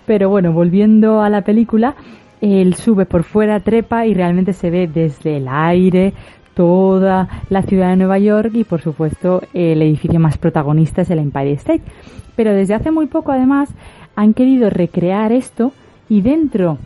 Pero 0.05 0.27
bueno, 0.27 0.51
volviendo 0.51 1.21
a 1.21 1.29
la 1.29 1.43
película, 1.43 1.95
él 2.41 2.73
sube 2.73 3.05
por 3.05 3.23
fuera, 3.23 3.61
trepa 3.61 4.05
y 4.05 4.13
realmente 4.13 4.51
se 4.51 4.69
ve 4.69 4.89
desde 4.93 5.37
el 5.37 5.47
aire 5.47 6.11
toda 6.53 7.29
la 7.49 7.61
ciudad 7.61 7.91
de 7.91 7.95
Nueva 7.95 8.19
York 8.19 8.51
y 8.55 8.65
por 8.65 8.81
supuesto 8.81 9.41
el 9.53 9.81
edificio 9.81 10.19
más 10.19 10.37
protagonista 10.37 11.03
es 11.03 11.09
el 11.09 11.19
Empire 11.19 11.53
State. 11.53 11.83
Pero 12.35 12.53
desde 12.53 12.73
hace 12.73 12.91
muy 12.91 13.05
poco 13.05 13.31
además 13.31 13.73
han 14.17 14.33
querido 14.33 14.69
recrear 14.69 15.31
esto 15.31 15.71
y 16.13 16.21
dentro 16.21 16.77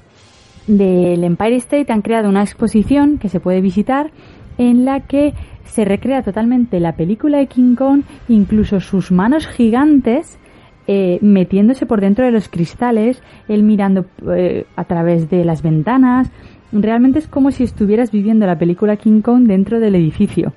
del 0.67 1.21
Empire 1.25 1.57
State 1.57 1.91
han 1.91 2.01
creado 2.01 2.29
una 2.29 2.43
exposición 2.43 3.17
que 3.17 3.27
se 3.27 3.41
puede 3.41 3.59
visitar 3.59 4.09
en 4.57 4.85
la 4.85 5.01
que 5.01 5.33
se 5.65 5.83
recrea 5.83 6.23
totalmente 6.23 6.79
la 6.79 6.95
película 6.95 7.37
de 7.37 7.47
King 7.47 7.75
Kong, 7.75 8.03
incluso 8.29 8.79
sus 8.79 9.11
manos 9.11 9.45
gigantes 9.45 10.39
eh, 10.87 11.19
metiéndose 11.21 11.85
por 11.85 11.99
dentro 11.99 12.23
de 12.23 12.31
los 12.31 12.47
cristales, 12.47 13.21
él 13.49 13.63
mirando 13.63 14.05
eh, 14.33 14.65
a 14.77 14.85
través 14.85 15.29
de 15.29 15.43
las 15.43 15.61
ventanas. 15.61 16.31
Realmente 16.71 17.19
es 17.19 17.27
como 17.27 17.51
si 17.51 17.65
estuvieras 17.65 18.11
viviendo 18.11 18.45
la 18.45 18.57
película 18.57 18.95
King 18.95 19.19
Kong 19.19 19.45
dentro 19.45 19.81
del 19.81 19.95
edificio, 19.95 20.53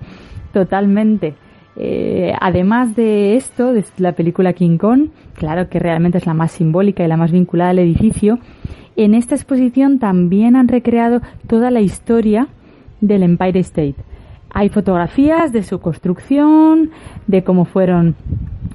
totalmente. 0.52 1.34
Eh, 1.76 2.32
además 2.40 2.96
de 2.96 3.36
esto, 3.36 3.72
de 3.72 3.84
la 3.98 4.12
película 4.12 4.52
King 4.52 4.76
Kong, 4.76 5.08
claro 5.34 5.68
que 5.68 5.78
realmente 5.78 6.18
es 6.18 6.26
la 6.26 6.34
más 6.34 6.52
simbólica 6.52 7.04
y 7.04 7.08
la 7.08 7.16
más 7.16 7.32
vinculada 7.32 7.70
al 7.70 7.78
edificio, 7.78 8.38
en 8.96 9.14
esta 9.14 9.34
exposición 9.34 9.98
también 9.98 10.56
han 10.56 10.68
recreado 10.68 11.20
toda 11.46 11.70
la 11.70 11.80
historia 11.80 12.48
del 13.00 13.22
Empire 13.22 13.60
State. 13.60 13.96
Hay 14.52 14.68
fotografías 14.68 15.52
de 15.52 15.62
su 15.62 15.80
construcción, 15.80 16.90
de 17.26 17.44
cómo 17.44 17.64
fueron 17.64 18.16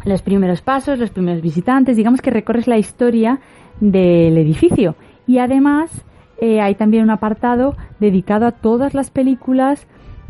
los 0.05 0.21
primeros 0.21 0.61
pasos, 0.61 0.97
los 0.97 1.09
primeros 1.09 1.41
visitantes, 1.41 1.97
digamos 1.97 2.21
que 2.21 2.31
recorres 2.31 2.67
la 2.67 2.77
historia 2.77 3.39
del 3.81 4.37
edificio. 4.37 4.95
Y 5.27 5.39
además 5.39 5.91
eh, 6.39 6.61
hay 6.61 6.75
también 6.75 7.03
un 7.03 7.09
apartado 7.09 7.75
dedicado 7.99 8.45
a 8.45 8.51
todas 8.51 8.93
las 8.93 9.09
películas 9.09 9.85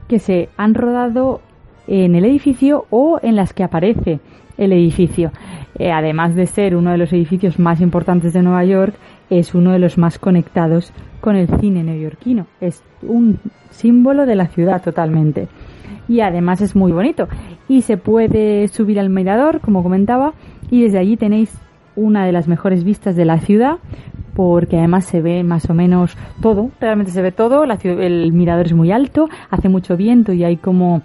que 0.08 0.20
se 0.20 0.50
han 0.58 0.74
rodado 0.74 1.42
en 1.88 2.16
el 2.16 2.26
edificio 2.26 2.86
o 2.90 3.20
en 3.22 3.36
las 3.36 3.54
que 3.54 3.64
aparece 3.64 4.20
el 4.58 4.74
edificio. 4.74 5.32
Eh, 5.78 5.92
además 5.92 6.36
de 6.36 6.46
ser 6.46 6.76
uno 6.76 6.92
de 6.92 6.98
los 6.98 7.12
edificios 7.12 7.60
más 7.60 7.82
importantes 7.82 8.34
de 8.34 8.42
Nueva 8.42 8.64
York, 8.64 8.96
es 9.30 9.54
uno 9.54 9.72
de 9.72 9.80
los 9.80 9.98
más 9.98 10.20
conectados 10.20 10.94
con 11.20 11.36
el 11.36 11.48
cine 11.60 11.84
neoyorquino. 11.84 12.48
Es 12.62 12.84
un 13.02 13.40
símbolo 13.72 14.26
de 14.26 14.36
la 14.36 14.48
ciudad 14.48 14.82
totalmente. 14.82 15.48
Y 16.08 16.22
además 16.22 16.62
es 16.62 16.76
muy 16.76 16.92
bonito. 16.92 17.28
Y 17.68 17.82
se 17.82 17.98
puede 17.98 18.68
subir 18.68 19.00
al 19.00 19.10
mirador, 19.10 19.60
como 19.60 19.84
comentaba, 19.84 20.34
y 20.70 20.84
desde 20.84 21.00
allí 21.00 21.18
tenéis 21.18 21.58
una 21.96 22.26
de 22.26 22.32
las 22.32 22.48
mejores 22.48 22.84
vistas 22.84 23.16
de 23.16 23.26
la 23.26 23.40
ciudad, 23.40 23.78
porque 24.36 24.78
además 24.78 25.06
se 25.06 25.22
ve 25.22 25.44
más 25.44 25.70
o 25.70 25.74
menos 25.74 26.18
todo, 26.42 26.70
realmente 26.80 27.12
se 27.12 27.22
ve 27.22 27.32
todo, 27.32 27.66
la 27.66 27.78
ciudad- 27.78 28.02
el 28.02 28.34
mirador 28.34 28.66
es 28.66 28.74
muy 28.74 28.92
alto, 28.92 29.30
hace 29.50 29.70
mucho 29.70 29.96
viento 29.96 30.34
y 30.34 30.44
hay 30.44 30.58
como 30.58 31.02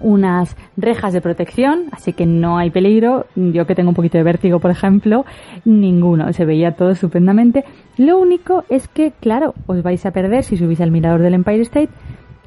unas 0.00 0.56
rejas 0.76 1.12
de 1.12 1.20
protección, 1.20 1.84
así 1.92 2.12
que 2.12 2.26
no 2.26 2.58
hay 2.58 2.70
peligro. 2.70 3.26
Yo 3.34 3.66
que 3.66 3.74
tengo 3.74 3.90
un 3.90 3.94
poquito 3.94 4.18
de 4.18 4.24
vértigo, 4.24 4.60
por 4.60 4.70
ejemplo, 4.70 5.24
ninguno. 5.64 6.32
Se 6.32 6.44
veía 6.44 6.72
todo 6.72 6.90
estupendamente. 6.90 7.64
Lo 7.96 8.18
único 8.18 8.64
es 8.68 8.88
que, 8.88 9.12
claro, 9.20 9.54
os 9.66 9.82
vais 9.82 10.04
a 10.06 10.10
perder 10.10 10.44
si 10.44 10.56
subís 10.56 10.80
al 10.80 10.90
mirador 10.90 11.20
del 11.22 11.34
Empire 11.34 11.62
State 11.62 11.90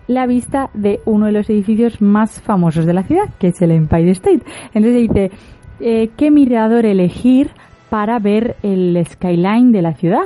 la 0.07 0.25
vista 0.25 0.69
de 0.73 1.01
uno 1.05 1.25
de 1.25 1.33
los 1.33 1.49
edificios 1.49 2.01
más 2.01 2.41
famosos 2.41 2.85
de 2.85 2.93
la 2.93 3.03
ciudad, 3.03 3.29
que 3.39 3.47
es 3.47 3.61
el 3.61 3.71
Empire 3.71 4.11
State. 4.11 4.41
Entonces 4.73 5.09
dice, 5.09 5.31
eh, 5.79 6.09
¿qué 6.15 6.31
mirador 6.31 6.85
elegir 6.85 7.51
para 7.89 8.19
ver 8.19 8.55
el 8.63 9.03
skyline 9.05 9.71
de 9.71 9.81
la 9.81 9.93
ciudad? 9.93 10.23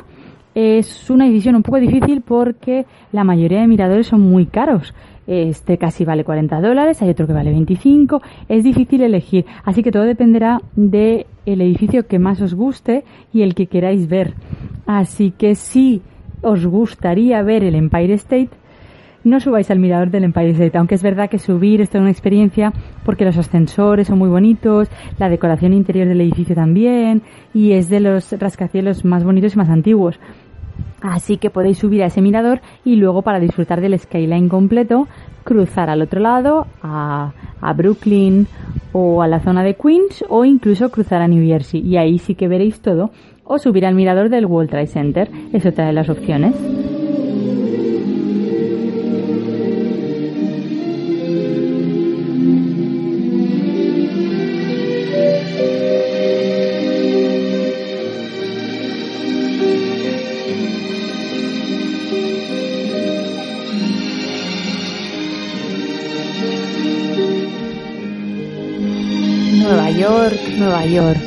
Es 0.54 1.10
una 1.10 1.26
decisión 1.26 1.56
un 1.56 1.64
poco 1.64 1.78
difícil 1.80 2.22
porque 2.22 2.86
la 3.12 3.24
mayoría 3.24 3.62
de 3.62 3.68
miradores 3.68 4.08
son 4.08 4.22
muy 4.22 4.46
caros. 4.46 4.94
Este 5.28 5.78
casi 5.78 6.04
vale 6.04 6.24
40 6.24 6.62
dólares, 6.62 7.02
hay 7.02 7.10
otro 7.10 7.28
que 7.28 7.34
vale 7.34 7.52
25. 7.52 8.22
Es 8.50 8.64
difícil 8.64 9.02
elegir, 9.04 9.46
así 9.64 9.84
que 9.84 9.92
todo 9.92 10.04
dependerá 10.04 10.62
de 10.76 11.28
el 11.46 11.62
edificio 11.62 12.08
que 12.08 12.20
más 12.20 12.42
os 12.42 12.54
guste 12.54 13.04
y 13.32 13.44
el 13.44 13.54
que 13.54 13.68
queráis 13.68 14.08
ver. 14.08 14.34
Así 14.86 15.32
que 15.32 15.56
si 15.56 16.02
os 16.42 16.66
gustaría 16.66 17.42
ver 17.44 17.64
el 17.64 17.76
Empire 17.76 18.16
State, 18.16 18.50
no 19.24 19.40
subáis 19.40 19.70
al 19.70 19.80
mirador 19.80 20.10
del 20.10 20.24
Empire 20.24 20.50
State, 20.50 20.78
aunque 20.78 20.96
es 20.96 21.04
verdad 21.04 21.30
que 21.30 21.38
subir 21.38 21.82
es 21.82 21.90
toda 21.90 22.02
una 22.02 22.12
experiencia 22.12 22.74
porque 23.06 23.24
los 23.24 23.38
ascensores 23.38 24.08
son 24.08 24.18
muy 24.18 24.30
bonitos, 24.30 24.90
la 25.20 25.30
decoración 25.30 25.74
interior 25.74 26.08
del 26.08 26.22
edificio 26.22 26.56
también, 26.56 27.22
y 27.54 27.74
es 27.74 27.88
de 27.90 28.00
los 28.00 28.32
rascacielos 28.34 29.06
más 29.06 29.24
bonitos 29.24 29.54
y 29.54 29.58
más 29.58 29.70
antiguos. 29.70 30.20
Así 31.02 31.38
que 31.38 31.50
podéis 31.50 31.80
subir 31.80 32.04
a 32.04 32.08
ese 32.08 32.22
mirador 32.22 32.62
y 32.86 32.96
luego 32.96 33.24
para 33.24 33.40
disfrutar 33.40 33.82
del 33.82 33.98
skyline 33.98 34.50
completo, 34.50 35.08
cruzar 35.44 35.90
al 35.90 36.02
otro 36.02 36.20
lado, 36.20 36.68
a, 36.84 37.34
a 37.60 37.74
Brooklyn 37.74 38.48
o 38.94 39.22
a 39.22 39.28
la 39.28 39.40
zona 39.40 39.64
de 39.64 39.76
Queens 39.76 40.24
o 40.30 40.46
incluso 40.46 40.92
cruzar 40.92 41.22
a 41.22 41.28
New 41.28 41.46
Jersey. 41.46 41.82
Y 41.82 41.98
ahí 41.98 42.20
sí 42.20 42.36
que 42.36 42.48
veréis 42.48 42.82
todo. 42.82 43.12
O 43.44 43.58
subir 43.58 43.86
al 43.86 43.96
mirador 43.96 44.30
del 44.30 44.46
World 44.46 44.70
Trade 44.70 44.88
Center. 44.88 45.30
Es 45.52 45.66
otra 45.66 45.88
de 45.88 45.94
las 45.94 46.08
opciones. 46.08 46.56
York, 70.12 70.40
Nueva 70.60 70.86
York. 70.86 71.22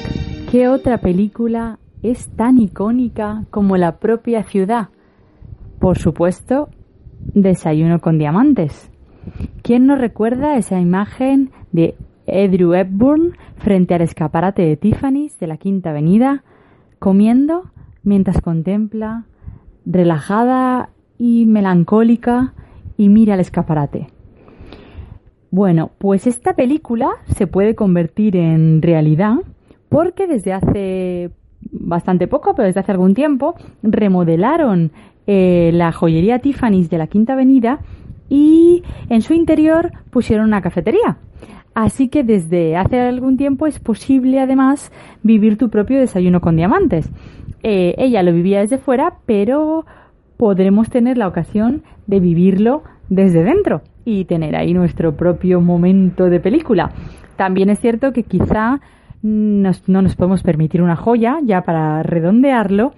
¿Qué 0.50 0.68
otra 0.68 0.98
película 0.98 1.78
es 2.02 2.28
tan 2.36 2.58
icónica 2.58 3.46
como 3.48 3.78
la 3.78 3.96
propia 3.96 4.42
ciudad? 4.42 4.90
Por 5.80 5.96
supuesto, 5.96 6.68
Desayuno 7.32 8.00
con 8.02 8.18
Diamantes. 8.18 8.90
¿Quién 9.62 9.86
no 9.86 9.96
recuerda 9.96 10.58
esa 10.58 10.80
imagen 10.80 11.50
de 11.72 11.94
Andrew 12.28 12.74
Hepburn 12.74 13.38
frente 13.56 13.94
al 13.94 14.02
escaparate 14.02 14.60
de 14.60 14.76
Tiffany's 14.76 15.38
de 15.38 15.46
la 15.46 15.56
Quinta 15.56 15.88
Avenida, 15.88 16.44
comiendo 16.98 17.70
mientras 18.02 18.42
contempla, 18.42 19.24
relajada 19.86 20.90
y 21.16 21.46
melancólica, 21.46 22.52
y 22.98 23.08
mira 23.08 23.32
el 23.32 23.40
escaparate? 23.40 24.13
Bueno, 25.54 25.92
pues 25.98 26.26
esta 26.26 26.54
película 26.54 27.10
se 27.36 27.46
puede 27.46 27.76
convertir 27.76 28.34
en 28.34 28.82
realidad 28.82 29.36
porque 29.88 30.26
desde 30.26 30.52
hace 30.52 31.30
bastante 31.70 32.26
poco, 32.26 32.56
pero 32.56 32.66
desde 32.66 32.80
hace 32.80 32.90
algún 32.90 33.14
tiempo, 33.14 33.54
remodelaron 33.80 34.90
eh, 35.28 35.70
la 35.72 35.92
joyería 35.92 36.40
Tiffany's 36.40 36.90
de 36.90 36.98
la 36.98 37.06
Quinta 37.06 37.34
Avenida 37.34 37.78
y 38.28 38.82
en 39.08 39.22
su 39.22 39.32
interior 39.32 39.92
pusieron 40.10 40.46
una 40.46 40.60
cafetería. 40.60 41.18
Así 41.72 42.08
que 42.08 42.24
desde 42.24 42.76
hace 42.76 42.98
algún 42.98 43.36
tiempo 43.36 43.68
es 43.68 43.78
posible 43.78 44.40
además 44.40 44.90
vivir 45.22 45.56
tu 45.56 45.70
propio 45.70 46.00
desayuno 46.00 46.40
con 46.40 46.56
diamantes. 46.56 47.08
Eh, 47.62 47.94
ella 47.98 48.24
lo 48.24 48.32
vivía 48.32 48.58
desde 48.58 48.78
fuera, 48.78 49.18
pero 49.24 49.86
podremos 50.36 50.90
tener 50.90 51.16
la 51.16 51.28
ocasión 51.28 51.84
de 52.08 52.18
vivirlo 52.18 52.82
desde 53.08 53.44
dentro 53.44 53.82
y 54.04 54.24
tener 54.24 54.56
ahí 54.56 54.74
nuestro 54.74 55.16
propio 55.16 55.60
momento 55.60 56.30
de 56.30 56.40
película. 56.40 56.92
También 57.36 57.70
es 57.70 57.80
cierto 57.80 58.12
que 58.12 58.22
quizá 58.22 58.80
no 59.22 60.02
nos 60.02 60.16
podemos 60.16 60.42
permitir 60.42 60.82
una 60.82 60.96
joya 60.96 61.38
ya 61.42 61.62
para 61.62 62.02
redondearlo, 62.02 62.92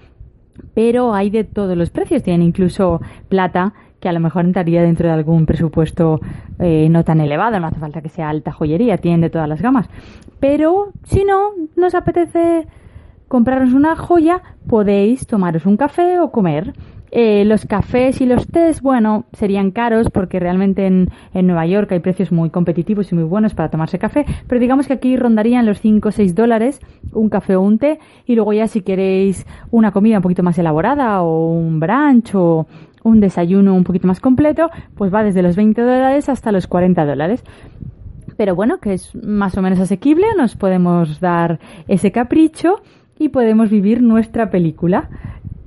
pero 0.74 1.14
hay 1.14 1.30
de 1.30 1.44
todos 1.44 1.76
los 1.76 1.90
precios. 1.90 2.22
Tienen 2.22 2.42
incluso 2.42 3.00
plata 3.28 3.74
que 4.00 4.08
a 4.08 4.12
lo 4.12 4.20
mejor 4.20 4.44
entraría 4.44 4.82
dentro 4.82 5.08
de 5.08 5.14
algún 5.14 5.46
presupuesto 5.46 6.20
eh, 6.58 6.88
no 6.90 7.04
tan 7.04 7.20
elevado, 7.20 7.58
no 7.60 7.68
hace 7.68 7.80
falta 7.80 8.02
que 8.02 8.08
sea 8.08 8.28
alta 8.28 8.52
joyería, 8.52 8.98
tienen 8.98 9.20
de 9.20 9.30
todas 9.30 9.48
las 9.48 9.62
gamas. 9.62 9.88
Pero 10.40 10.92
si 11.04 11.24
no 11.24 11.52
nos 11.76 11.94
apetece 11.94 12.66
comprarnos 13.28 13.72
una 13.72 13.96
joya, 13.96 14.42
podéis 14.68 15.26
tomaros 15.26 15.64
un 15.66 15.76
café 15.76 16.18
o 16.18 16.30
comer. 16.30 16.74
Eh, 17.10 17.44
los 17.44 17.66
cafés 17.66 18.20
y 18.20 18.26
los 18.26 18.46
tés, 18.48 18.82
bueno, 18.82 19.26
serían 19.32 19.70
caros 19.70 20.10
porque 20.10 20.40
realmente 20.40 20.86
en, 20.86 21.08
en, 21.34 21.46
Nueva 21.46 21.66
York 21.66 21.92
hay 21.92 22.00
precios 22.00 22.32
muy 22.32 22.50
competitivos 22.50 23.12
y 23.12 23.14
muy 23.14 23.24
buenos 23.24 23.54
para 23.54 23.70
tomarse 23.70 23.98
café, 23.98 24.26
pero 24.48 24.60
digamos 24.60 24.86
que 24.86 24.94
aquí 24.94 25.16
rondarían 25.16 25.66
los 25.66 25.80
5 25.80 26.08
o 26.08 26.12
6 26.12 26.34
dólares 26.34 26.80
un 27.12 27.28
café 27.28 27.56
o 27.56 27.62
un 27.62 27.78
té 27.78 28.00
y 28.26 28.34
luego 28.34 28.52
ya 28.52 28.66
si 28.66 28.82
queréis 28.82 29.46
una 29.70 29.92
comida 29.92 30.16
un 30.16 30.22
poquito 30.22 30.42
más 30.42 30.58
elaborada 30.58 31.22
o 31.22 31.52
un 31.52 31.78
brunch 31.78 32.34
o 32.34 32.66
un 33.04 33.20
desayuno 33.20 33.74
un 33.74 33.84
poquito 33.84 34.08
más 34.08 34.18
completo, 34.18 34.68
pues 34.96 35.14
va 35.14 35.22
desde 35.22 35.42
los 35.42 35.54
20 35.54 35.80
dólares 35.80 36.28
hasta 36.28 36.50
los 36.50 36.66
40 36.66 37.06
dólares 37.06 37.44
pero 38.36 38.54
bueno, 38.54 38.78
que 38.78 38.92
es 38.92 39.14
más 39.14 39.56
o 39.56 39.62
menos 39.62 39.80
asequible, 39.80 40.26
nos 40.36 40.56
podemos 40.56 41.20
dar 41.20 41.58
ese 41.88 42.12
capricho 42.12 42.82
y 43.18 43.30
podemos 43.30 43.70
vivir 43.70 44.02
nuestra 44.02 44.50
película. 44.50 45.08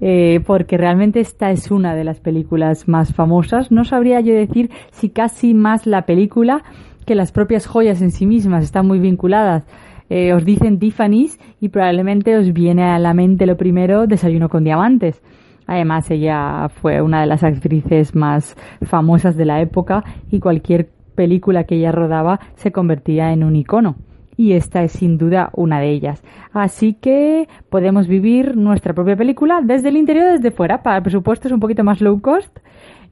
Eh, 0.01 0.41
porque 0.46 0.77
realmente 0.77 1.20
esta 1.20 1.51
es 1.51 1.72
una 1.72 1.94
de 1.94 2.03
las 2.03 2.20
películas 2.20 2.88
más 2.88 3.13
famosas. 3.13 3.72
No 3.72 3.84
sabría 3.84 4.22
yo 4.22 4.34
decir 4.34 4.70
si 4.91 5.10
casi 5.10 5.53
más 5.53 5.86
la 5.86 6.06
película 6.06 6.63
que 7.06 7.15
las 7.15 7.32
propias 7.32 7.68
joyas 7.68 8.01
en 8.01 8.12
sí 8.12 8.25
mismas 8.25 8.63
están 8.63 8.88
muy 8.88 9.00
vinculadas. 9.00 9.65
Eh, 10.10 10.34
os 10.34 10.46
dicen 10.46 10.79
Tiffany's 10.79 11.39
y 11.60 11.70
probablemente 11.70 12.38
os 12.38 12.53
viene 12.53 12.84
a 12.84 12.98
la 12.98 13.13
mente 13.13 13.46
lo 13.46 13.58
primero 13.58 14.08
Desayuno 14.08 14.50
con 14.50 14.63
Diamantes. 14.63 15.22
Además, 15.68 16.09
ella 16.09 16.68
fue 16.70 17.01
una 17.01 17.22
de 17.22 17.27
las 17.27 17.44
actrices 17.44 18.16
más 18.16 18.55
famosas 18.81 19.38
de 19.38 19.46
la 19.46 19.62
época 19.62 20.03
y 20.31 20.40
cualquier 20.40 20.90
película 21.14 21.66
que 21.66 21.75
ella 21.75 21.92
rodaba 21.92 22.40
se 22.55 22.72
convertía 22.72 23.33
en 23.33 23.44
un 23.44 23.55
icono 23.55 23.98
y 24.39 24.53
esta 24.53 24.83
es 24.83 24.93
sin 24.93 25.17
duda 25.17 25.49
una 25.53 25.81
de 25.81 25.89
ellas. 25.89 26.23
Así 26.53 26.93
que 26.93 27.49
podemos 27.69 28.07
vivir 28.07 28.55
nuestra 28.55 28.93
propia 28.93 29.17
película 29.17 29.59
desde 29.61 29.89
el 29.89 29.97
interior, 29.97 30.31
desde 30.31 30.49
fuera. 30.49 30.81
Para 30.81 30.95
el 30.95 31.03
presupuesto 31.03 31.49
es 31.49 31.53
un 31.53 31.59
poquito 31.59 31.83
más 31.83 31.99
low 31.99 32.21
cost. 32.21 32.57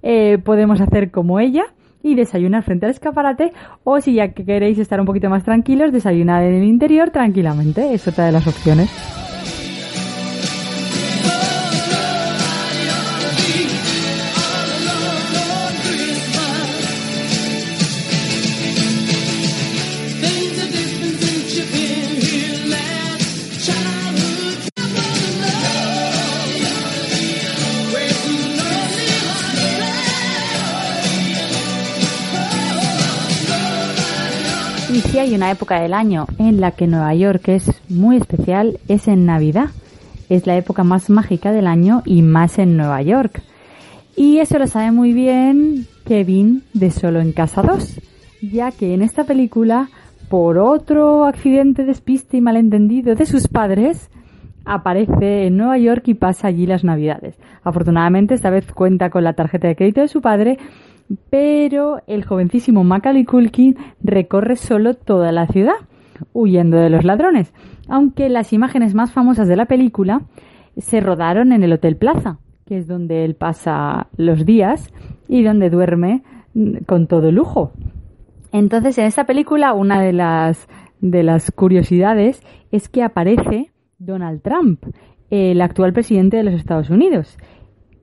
Eh, 0.04 0.38
podemos 0.38 0.80
hacer 0.80 1.12
como 1.12 1.42
ella 1.42 1.66
y 2.02 2.16
desayunar 2.16 2.64
frente 2.64 2.86
al 2.86 2.94
escaparate 2.94 3.52
o 3.84 4.00
si 4.00 4.14
ya 4.14 4.30
queréis 4.30 4.80
estar 4.80 5.02
un 5.02 5.06
poquito 5.06 5.30
más 5.30 5.44
tranquilos, 5.44 5.92
desayunar 5.92 6.44
en 6.44 6.54
el 6.54 6.64
interior 6.64 7.10
tranquilamente. 7.10 7.94
Es 7.94 8.08
otra 8.08 8.28
de 8.28 8.32
las 8.32 8.48
opciones. 8.48 9.27
Y 35.28 35.36
una 35.36 35.52
época 35.52 35.82
del 35.82 35.94
año 35.94 36.26
en 36.38 36.62
la 36.62 36.72
que 36.72 36.88
Nueva 36.88 37.14
York 37.14 37.50
es 37.50 37.82
muy 37.90 38.16
especial, 38.16 38.80
es 38.88 39.10
en 39.10 39.26
Navidad. 39.26 39.72
Es 40.30 40.48
la 40.48 40.56
época 40.56 40.86
más 40.86 41.10
mágica 41.10 41.52
del 41.52 41.68
año 41.68 42.02
y 42.06 42.22
más 42.22 42.60
en 42.60 42.78
Nueva 42.78 43.02
York. 43.02 43.42
Y 44.16 44.38
eso 44.38 44.58
lo 44.58 44.68
sabe 44.68 44.92
muy 44.92 45.12
bien 45.12 45.86
Kevin 46.06 46.64
de 46.74 46.92
Solo 46.92 47.20
en 47.20 47.34
Casa 47.34 47.62
2, 47.62 48.00
ya 48.54 48.72
que 48.72 48.94
en 48.94 49.02
esta 49.02 49.26
película, 49.26 49.90
por 50.30 50.58
otro 50.58 51.26
accidente, 51.26 51.84
despiste 51.84 52.38
y 52.38 52.42
malentendido 52.42 53.14
de 53.14 53.26
sus 53.26 53.50
padres, 53.50 54.10
aparece 54.64 55.48
en 55.48 55.58
Nueva 55.58 55.78
York 55.78 56.04
y 56.08 56.14
pasa 56.14 56.48
allí 56.48 56.66
las 56.66 56.86
Navidades. 56.86 57.36
Afortunadamente, 57.64 58.34
esta 58.34 58.50
vez 58.50 58.72
cuenta 58.72 59.10
con 59.10 59.26
la 59.26 59.34
tarjeta 59.34 59.68
de 59.68 59.76
crédito 59.76 60.00
de 60.00 60.08
su 60.08 60.22
padre 60.22 60.58
pero 61.30 62.02
el 62.08 62.26
jovencísimo 62.26 62.84
Macaulay 62.84 63.26
Culkin 63.26 63.78
recorre 64.04 64.56
solo 64.56 64.94
toda 64.94 65.32
la 65.32 65.48
ciudad, 65.48 65.76
huyendo 66.34 66.78
de 66.78 66.90
los 66.90 67.04
ladrones, 67.04 67.54
aunque 67.88 68.30
las 68.30 68.54
imágenes 68.54 68.94
más 68.94 69.12
famosas 69.12 69.48
de 69.48 69.56
la 69.56 69.66
película 69.66 70.22
se 70.78 71.00
rodaron 71.00 71.52
en 71.54 71.64
el 71.64 71.74
Hotel 71.74 71.96
Plaza, 71.96 72.40
que 72.66 72.78
es 72.78 72.88
donde 72.88 73.26
él 73.26 73.36
pasa 73.36 74.08
los 74.18 74.46
días 74.46 74.94
y 75.28 75.44
donde 75.44 75.70
duerme 75.70 76.24
mm, 76.54 76.84
con 76.86 77.08
todo 77.08 77.32
lujo. 77.32 77.72
Entonces, 78.52 78.98
en 78.98 79.06
esta 79.06 79.26
película, 79.26 79.74
una 79.74 80.02
de 80.02 80.14
las, 80.14 80.68
de 81.00 81.24
las 81.24 81.52
curiosidades 81.52 82.42
es 82.72 82.90
que 82.90 83.04
aparece 83.04 83.72
Donald 84.00 84.42
Trump, 84.42 84.84
el 85.30 85.62
actual 85.62 85.94
presidente 85.94 86.38
de 86.38 86.44
los 86.44 86.54
Estados 86.54 86.90
Unidos. 86.90 87.38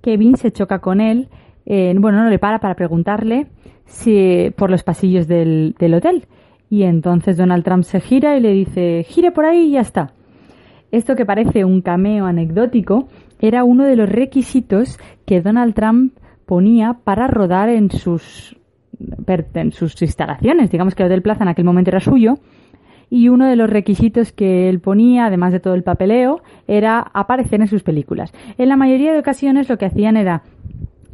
Kevin 0.03 0.37
se 0.37 0.53
choca 0.53 0.81
con 0.81 1.01
él 1.01 1.29
bueno, 1.66 2.22
no 2.22 2.31
le 2.31 2.38
para 2.38 2.59
para 2.59 2.74
preguntarle 2.74 3.46
si 3.87 4.50
por 4.57 4.70
los 4.70 4.83
pasillos 4.83 5.27
del, 5.27 5.74
del 5.79 5.94
hotel. 5.94 6.27
Y 6.70 6.83
entonces 6.85 7.37
Donald 7.37 7.64
Trump 7.64 7.85
se 7.85 8.00
gira 8.00 8.37
y 8.37 8.40
le 8.40 8.50
dice, 8.50 9.05
gire 9.09 9.31
por 9.31 9.44
ahí 9.44 9.68
y 9.68 9.70
ya 9.72 9.81
está. 9.81 10.12
Esto 10.90 11.16
que 11.16 11.27
parece 11.27 11.64
un 11.64 11.83
cameo 11.83 12.27
anecdótico 12.27 13.09
era 13.40 13.64
uno 13.64 13.85
de 13.85 13.96
los 13.96 14.09
requisitos 14.09 14.98
que 15.27 15.40
Donald 15.40 15.74
Trump 15.74 16.14
ponía 16.46 16.98
para 17.05 17.27
rodar 17.27 17.68
en 17.68 17.90
sus, 17.90 18.57
en 19.55 19.72
sus 19.72 20.00
instalaciones. 20.03 20.70
Digamos 20.70 20.94
que 20.94 21.03
el 21.03 21.09
Hotel 21.09 21.22
Plaza 21.22 21.44
en 21.44 21.48
aquel 21.48 21.64
momento 21.64 21.90
era 21.90 22.00
suyo. 22.00 22.35
Y 23.11 23.29
uno 23.29 23.46
de 23.46 23.57
los 23.57 23.68
requisitos 23.68 24.33
que 24.33 24.68
él 24.68 24.81
ponía, 24.81 25.27
además 25.27 25.53
de 25.53 25.61
todo 25.61 25.74
el 25.74 25.83
papeleo, 25.83 26.42
era 26.66 27.00
aparecer 27.00 27.61
en 27.61 27.68
sus 27.68 27.83
películas. 27.83 28.33
En 28.57 28.68
la 28.68 28.77
mayoría 28.77 29.12
de 29.12 29.18
ocasiones 29.18 29.68
lo 29.68 29.77
que 29.79 29.87
hacían 29.87 30.16
era 30.16 30.42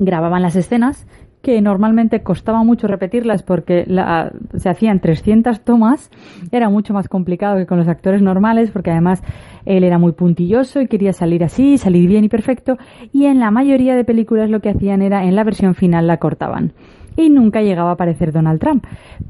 grababan 0.00 0.42
las 0.42 0.56
escenas 0.56 1.06
que 1.42 1.60
normalmente 1.62 2.22
costaba 2.22 2.62
mucho 2.64 2.86
repetirlas 2.86 3.42
porque 3.42 3.86
se 4.56 4.68
hacían 4.68 5.00
300 5.00 5.60
tomas, 5.62 6.10
era 6.52 6.68
mucho 6.68 6.92
más 6.92 7.08
complicado 7.08 7.56
que 7.56 7.66
con 7.66 7.78
los 7.78 7.88
actores 7.88 8.20
normales 8.20 8.70
porque 8.70 8.90
además 8.90 9.22
él 9.64 9.84
era 9.84 9.98
muy 9.98 10.12
puntilloso 10.12 10.80
y 10.80 10.88
quería 10.88 11.12
salir 11.12 11.42
así, 11.44 11.78
salir 11.78 12.08
bien 12.08 12.24
y 12.24 12.28
perfecto 12.28 12.76
y 13.12 13.26
en 13.26 13.40
la 13.40 13.50
mayoría 13.50 13.96
de 13.96 14.04
películas 14.04 14.50
lo 14.50 14.60
que 14.60 14.70
hacían 14.70 15.00
era 15.00 15.24
en 15.24 15.34
la 15.34 15.44
versión 15.44 15.74
final 15.74 16.06
la 16.06 16.18
cortaban 16.18 16.72
y 17.16 17.30
nunca 17.30 17.62
llegaba 17.62 17.90
a 17.90 17.94
aparecer 17.94 18.32
Donald 18.32 18.60
Trump. 18.60 18.84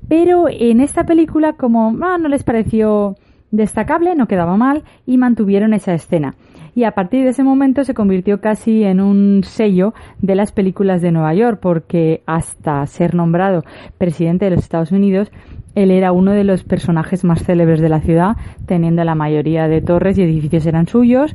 Pero 0.08 0.46
en 0.48 0.80
esta 0.80 1.04
película 1.04 1.54
como 1.54 1.96
ah, 2.02 2.18
no 2.18 2.28
les 2.28 2.42
pareció 2.42 3.16
destacable, 3.50 4.14
no 4.14 4.28
quedaba 4.28 4.56
mal 4.56 4.84
y 5.06 5.16
mantuvieron 5.16 5.74
esa 5.74 5.94
escena. 5.94 6.34
Y 6.74 6.84
a 6.84 6.92
partir 6.92 7.24
de 7.24 7.30
ese 7.30 7.42
momento 7.42 7.84
se 7.84 7.94
convirtió 7.94 8.40
casi 8.40 8.84
en 8.84 9.00
un 9.00 9.42
sello 9.44 9.92
de 10.20 10.36
las 10.36 10.52
películas 10.52 11.02
de 11.02 11.10
Nueva 11.10 11.34
York, 11.34 11.58
porque 11.60 12.22
hasta 12.26 12.86
ser 12.86 13.14
nombrado 13.14 13.64
presidente 13.98 14.44
de 14.44 14.52
los 14.52 14.60
Estados 14.60 14.92
Unidos, 14.92 15.32
él 15.74 15.90
era 15.90 16.12
uno 16.12 16.32
de 16.32 16.44
los 16.44 16.64
personajes 16.64 17.24
más 17.24 17.42
célebres 17.42 17.80
de 17.80 17.88
la 17.88 18.00
ciudad, 18.00 18.36
teniendo 18.66 19.02
la 19.04 19.14
mayoría 19.14 19.68
de 19.68 19.82
torres 19.82 20.18
y 20.18 20.22
edificios 20.22 20.66
eran 20.66 20.86
suyos, 20.86 21.34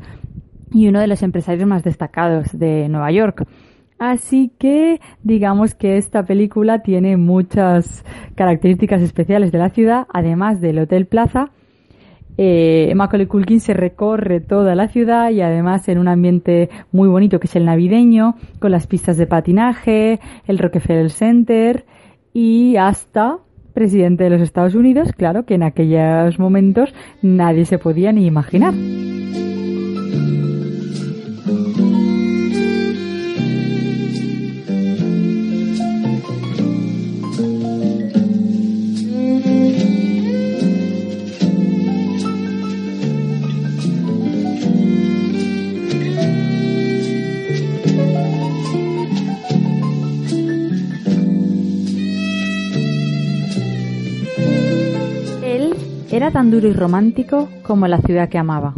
y 0.71 0.87
uno 0.87 0.99
de 0.99 1.07
los 1.07 1.21
empresarios 1.23 1.67
más 1.67 1.83
destacados 1.83 2.57
de 2.57 2.89
Nueva 2.89 3.11
York. 3.11 3.45
Así 3.97 4.51
que 4.59 4.99
digamos 5.23 5.73
que 5.73 5.97
esta 5.97 6.23
película 6.23 6.79
tiene 6.79 7.15
muchas 7.15 8.03
características 8.35 9.01
especiales 9.01 9.51
de 9.51 9.57
la 9.57 9.69
ciudad, 9.69 10.05
además 10.13 10.59
del 10.59 10.79
Hotel 10.79 11.05
Plaza. 11.05 11.51
Eh, 12.37 12.91
Macaulay 12.95 13.27
Culkin 13.27 13.59
se 13.59 13.73
recorre 13.73 14.41
toda 14.41 14.75
la 14.75 14.87
ciudad 14.87 15.29
y 15.29 15.41
además 15.41 15.87
en 15.87 15.99
un 15.99 16.07
ambiente 16.07 16.69
muy 16.91 17.07
bonito 17.07 17.39
que 17.39 17.47
es 17.47 17.55
el 17.55 17.65
navideño, 17.65 18.35
con 18.59 18.71
las 18.71 18.87
pistas 18.87 19.17
de 19.17 19.27
patinaje, 19.27 20.19
el 20.47 20.57
Rockefeller 20.57 21.09
Center 21.09 21.85
y 22.33 22.75
hasta 22.75 23.39
presidente 23.73 24.23
de 24.23 24.29
los 24.31 24.41
Estados 24.41 24.73
Unidos, 24.73 25.11
claro 25.15 25.45
que 25.45 25.55
en 25.55 25.63
aquellos 25.63 26.39
momentos 26.39 26.93
nadie 27.21 27.65
se 27.65 27.77
podía 27.77 28.11
ni 28.11 28.25
imaginar. 28.25 28.73
Era 56.15 56.31
tan 56.31 56.49
duro 56.49 56.69
y 56.69 56.71
romántico 56.71 57.49
como 57.61 57.89
la 57.89 57.99
ciudad 57.99 58.29
que 58.29 58.37
amaba. 58.37 58.73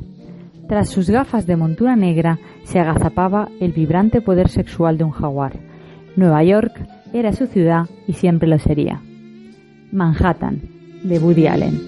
Tras 0.67 0.89
sus 0.89 1.11
gafas 1.11 1.45
de 1.45 1.55
montura 1.55 1.95
negra 1.95 2.39
se 2.63 2.79
agazapaba 2.79 3.49
el 3.59 3.73
vibrante 3.73 4.21
poder 4.21 4.49
sexual 4.49 4.97
de 4.97 5.03
un 5.03 5.11
jaguar. 5.11 5.53
Nueva 6.15 6.43
York 6.43 6.73
era 7.13 7.33
su 7.33 7.45
ciudad 7.45 7.85
y 8.07 8.13
siempre 8.13 8.49
lo 8.49 8.57
sería. 8.57 9.01
Manhattan, 9.91 10.61
de 11.03 11.19
Woody 11.19 11.45
Allen. 11.45 11.79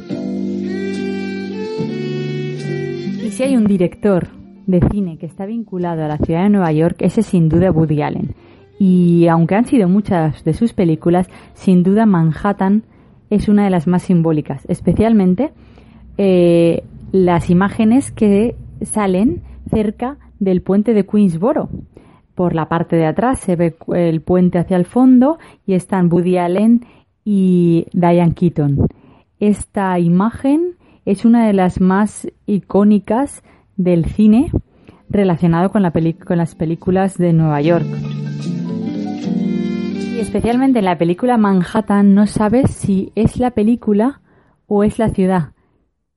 Y 3.25 3.31
si 3.31 3.41
hay 3.41 3.57
un 3.57 3.65
director 3.65 4.27
de 4.67 4.87
cine 4.91 5.17
que 5.17 5.25
está 5.25 5.47
vinculado 5.47 6.05
a 6.05 6.07
la 6.07 6.19
ciudad 6.19 6.43
de 6.43 6.49
Nueva 6.49 6.71
York, 6.71 6.97
ese 6.99 7.21
es 7.21 7.25
sin 7.25 7.49
duda 7.49 7.71
Woody 7.71 8.03
Allen. 8.03 8.35
Y 8.77 9.27
aunque 9.27 9.55
han 9.55 9.65
sido 9.65 9.89
muchas 9.89 10.43
de 10.43 10.53
sus 10.53 10.73
películas, 10.73 11.27
sin 11.55 11.81
duda 11.81 12.05
Manhattan 12.05 12.83
es 13.29 13.47
una 13.47 13.63
de 13.63 13.69
las 13.69 13.87
más 13.87 14.03
simbólicas, 14.03 14.65
especialmente 14.67 15.51
eh, 16.17 16.83
las 17.11 17.49
imágenes 17.49 18.11
que 18.11 18.55
salen 18.81 19.41
cerca 19.69 20.17
del 20.39 20.61
puente 20.61 20.93
de 20.93 21.05
Queensboro. 21.05 21.69
Por 22.35 22.55
la 22.55 22.69
parte 22.69 22.95
de 22.95 23.05
atrás 23.05 23.39
se 23.39 23.55
ve 23.55 23.75
el 23.93 24.21
puente 24.21 24.59
hacia 24.59 24.77
el 24.77 24.85
fondo 24.85 25.37
y 25.65 25.73
están 25.73 26.11
Woody 26.11 26.37
Allen 26.37 26.85
y 27.25 27.85
Diane 27.93 28.33
Keaton. 28.33 28.87
Esta 29.39 29.99
imagen 29.99 30.75
es 31.05 31.25
una 31.25 31.47
de 31.47 31.53
las 31.53 31.81
más 31.81 32.27
icónicas 32.45 33.43
del 33.77 34.05
cine 34.05 34.51
relacionado 35.09 35.71
con, 35.71 35.81
la 35.81 35.91
con 35.91 36.37
las 36.37 36.55
películas 36.55 37.17
de 37.17 37.33
Nueva 37.33 37.61
York. 37.61 37.87
Especialmente 40.19 40.79
en 40.79 40.85
la 40.85 40.97
película 40.97 41.37
Manhattan 41.37 42.13
no 42.13 42.27
sabes 42.27 42.71
si 42.71 43.13
es 43.15 43.37
la 43.37 43.51
película 43.51 44.21
o 44.67 44.83
es 44.83 44.99
la 44.99 45.09
ciudad. 45.09 45.53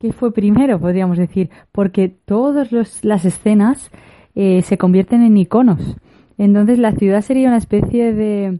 ¿Qué 0.01 0.12
fue 0.12 0.35
primero, 0.35 0.81
podríamos 0.81 1.19
decir? 1.19 1.51
Porque 1.71 2.09
todas 2.09 2.73
las 2.73 3.25
escenas 3.25 3.93
eh, 4.35 4.62
se 4.62 4.77
convierten 4.77 5.23
en 5.23 5.37
iconos. 5.37 5.97
Entonces 6.37 6.81
la 6.81 6.91
ciudad 6.93 7.23
sería 7.23 7.47
una 7.47 7.59
especie 7.59 8.12
de 8.12 8.59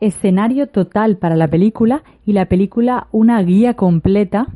escenario 0.00 0.68
total 0.68 1.16
para 1.16 1.36
la 1.36 1.48
película 1.48 2.04
y 2.26 2.34
la 2.34 2.44
película 2.44 3.08
una 3.12 3.42
guía 3.42 3.74
completa 3.74 4.46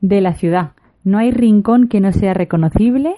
de 0.00 0.20
la 0.20 0.34
ciudad. 0.34 0.72
No 1.04 1.18
hay 1.18 1.30
rincón 1.30 1.86
que 1.86 2.00
no 2.00 2.12
sea 2.12 2.34
reconocible, 2.34 3.14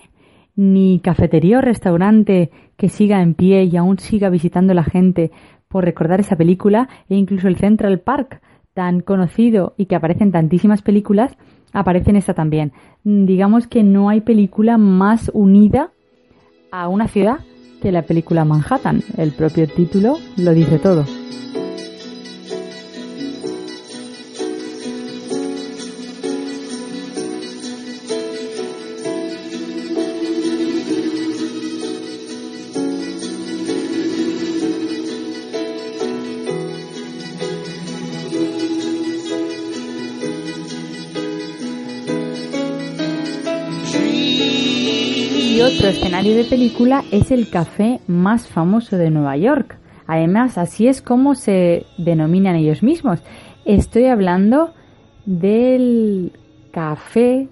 ni 0.54 1.00
cafetería 1.00 1.58
o 1.58 1.62
restaurante 1.62 2.50
que 2.76 2.90
siga 2.90 3.22
en 3.22 3.32
pie 3.32 3.64
y 3.64 3.76
aún 3.78 3.98
siga 3.98 4.28
visitando 4.28 4.74
la 4.74 4.84
gente 4.84 5.30
por 5.68 5.84
recordar 5.84 6.20
esa 6.20 6.36
película, 6.36 6.88
e 7.08 7.16
incluso 7.16 7.48
el 7.48 7.56
Central 7.56 8.00
Park, 8.00 8.40
tan 8.74 9.00
conocido 9.00 9.74
y 9.76 9.86
que 9.86 9.96
aparece 9.96 10.24
en 10.24 10.32
tantísimas 10.32 10.82
películas, 10.82 11.36
aparece 11.72 12.10
en 12.10 12.16
esta 12.16 12.34
también. 12.34 12.72
Mm, 13.04 13.24
Digamos 13.24 13.66
que 13.66 13.82
no 13.82 14.08
hay 14.08 14.20
película 14.20 14.78
más 14.78 15.30
unida 15.34 15.90
a 16.70 16.88
una 16.88 17.08
ciudad 17.08 17.38
que 17.80 17.92
la 17.92 18.02
película 18.02 18.44
Manhattan. 18.44 19.02
El 19.16 19.32
propio 19.32 19.66
título 19.66 20.16
lo 20.36 20.52
dice 20.52 20.78
todo. 20.78 21.04
De 46.34 46.44
película 46.44 47.04
es 47.12 47.30
el 47.30 47.50
café 47.50 48.00
más 48.06 48.48
famoso 48.48 48.96
de 48.96 49.10
Nueva 49.10 49.36
York. 49.36 49.78
Además, 50.06 50.58
así 50.58 50.88
es 50.88 51.02
como 51.02 51.34
se 51.34 51.84
denominan 51.98 52.56
ellos 52.56 52.82
mismos. 52.82 53.20
Estoy 53.64 54.06
hablando 54.06 54.72
del 55.24 56.32
Café 56.72 57.48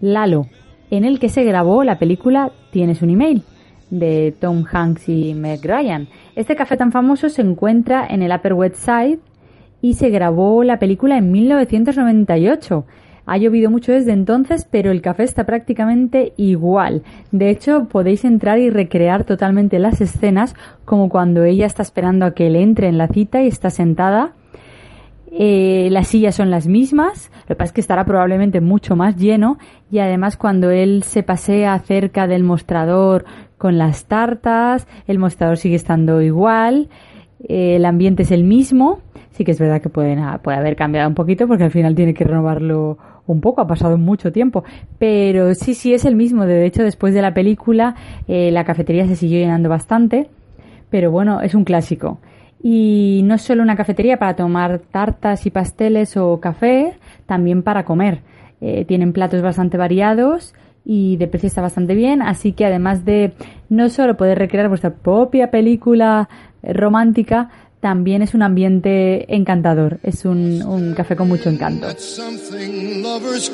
Lalo, 0.00 0.46
en 0.90 1.04
el 1.04 1.18
que 1.18 1.28
se 1.28 1.44
grabó 1.44 1.84
la 1.84 1.98
película 1.98 2.52
Tienes 2.70 3.02
un 3.02 3.10
email 3.10 3.42
de 3.90 4.34
Tom 4.38 4.64
Hanks 4.70 5.08
y 5.08 5.34
Meg 5.34 5.64
Ryan. 5.64 6.08
Este 6.36 6.56
café 6.56 6.76
tan 6.76 6.92
famoso 6.92 7.28
se 7.28 7.42
encuentra 7.42 8.06
en 8.08 8.22
el 8.22 8.32
Upper 8.32 8.54
West 8.54 8.76
Side 8.76 9.18
y 9.80 9.94
se 9.94 10.10
grabó 10.10 10.64
la 10.64 10.78
película 10.78 11.18
en 11.18 11.32
1998. 11.32 12.84
Ha 13.24 13.36
llovido 13.38 13.70
mucho 13.70 13.92
desde 13.92 14.12
entonces, 14.12 14.66
pero 14.70 14.90
el 14.90 15.00
café 15.00 15.22
está 15.22 15.44
prácticamente 15.44 16.32
igual. 16.36 17.02
De 17.30 17.50
hecho, 17.50 17.88
podéis 17.88 18.24
entrar 18.24 18.58
y 18.58 18.70
recrear 18.70 19.24
totalmente 19.24 19.78
las 19.78 20.00
escenas 20.00 20.54
como 20.84 21.08
cuando 21.08 21.44
ella 21.44 21.66
está 21.66 21.82
esperando 21.82 22.26
a 22.26 22.34
que 22.34 22.48
él 22.48 22.56
entre 22.56 22.88
en 22.88 22.98
la 22.98 23.08
cita 23.08 23.42
y 23.42 23.48
está 23.48 23.70
sentada. 23.70 24.32
Eh, 25.34 25.88
las 25.90 26.08
sillas 26.08 26.34
son 26.34 26.50
las 26.50 26.66
mismas, 26.66 27.30
lo 27.44 27.46
que 27.46 27.54
pasa 27.54 27.68
es 27.68 27.72
que 27.72 27.80
estará 27.80 28.04
probablemente 28.04 28.60
mucho 28.60 28.96
más 28.96 29.16
lleno 29.16 29.56
y 29.90 29.98
además 30.00 30.36
cuando 30.36 30.70
él 30.70 31.04
se 31.04 31.22
pasea 31.22 31.78
cerca 31.78 32.26
del 32.26 32.44
mostrador 32.44 33.24
con 33.56 33.78
las 33.78 34.04
tartas, 34.04 34.86
el 35.06 35.18
mostrador 35.18 35.56
sigue 35.56 35.76
estando 35.76 36.20
igual, 36.20 36.90
eh, 37.48 37.76
el 37.76 37.86
ambiente 37.86 38.24
es 38.24 38.30
el 38.30 38.44
mismo, 38.44 39.00
sí 39.30 39.46
que 39.46 39.52
es 39.52 39.58
verdad 39.58 39.80
que 39.80 39.88
puede 39.88 40.20
haber 40.20 40.76
cambiado 40.76 41.08
un 41.08 41.14
poquito 41.14 41.48
porque 41.48 41.64
al 41.64 41.70
final 41.70 41.94
tiene 41.94 42.12
que 42.12 42.24
renovarlo 42.24 42.98
un 43.26 43.40
poco, 43.40 43.60
ha 43.60 43.66
pasado 43.66 43.98
mucho 43.98 44.32
tiempo, 44.32 44.64
pero 44.98 45.54
sí, 45.54 45.74
sí 45.74 45.94
es 45.94 46.04
el 46.04 46.16
mismo, 46.16 46.44
de 46.46 46.66
hecho 46.66 46.82
después 46.82 47.14
de 47.14 47.22
la 47.22 47.34
película 47.34 47.94
eh, 48.28 48.50
la 48.50 48.64
cafetería 48.64 49.06
se 49.06 49.16
siguió 49.16 49.38
llenando 49.38 49.68
bastante, 49.68 50.28
pero 50.90 51.10
bueno, 51.10 51.40
es 51.40 51.54
un 51.54 51.64
clásico. 51.64 52.18
Y 52.62 53.22
no 53.24 53.34
es 53.34 53.42
solo 53.42 53.62
una 53.62 53.74
cafetería 53.74 54.18
para 54.18 54.36
tomar 54.36 54.78
tartas 54.78 55.46
y 55.46 55.50
pasteles 55.50 56.16
o 56.16 56.38
café, 56.38 56.94
también 57.26 57.62
para 57.62 57.84
comer. 57.84 58.20
Eh, 58.60 58.84
tienen 58.84 59.12
platos 59.12 59.42
bastante 59.42 59.76
variados 59.76 60.54
y 60.84 61.16
de 61.16 61.26
precio 61.26 61.48
está 61.48 61.62
bastante 61.62 61.94
bien, 61.94 62.22
así 62.22 62.52
que 62.52 62.66
además 62.66 63.04
de 63.04 63.32
no 63.68 63.88
solo 63.88 64.16
poder 64.16 64.38
recrear 64.38 64.68
vuestra 64.68 64.90
propia 64.90 65.50
película 65.50 66.28
eh, 66.62 66.72
romántica, 66.72 67.50
también 67.82 68.22
es 68.22 68.32
un 68.32 68.42
ambiente 68.42 69.34
encantador, 69.34 69.98
es 70.04 70.24
un, 70.24 70.94
café 70.96 71.16
con 71.16 71.26
mucho 71.26 71.50
encanto. 71.50 71.88
Something 71.98 73.02
lovers 73.02 73.50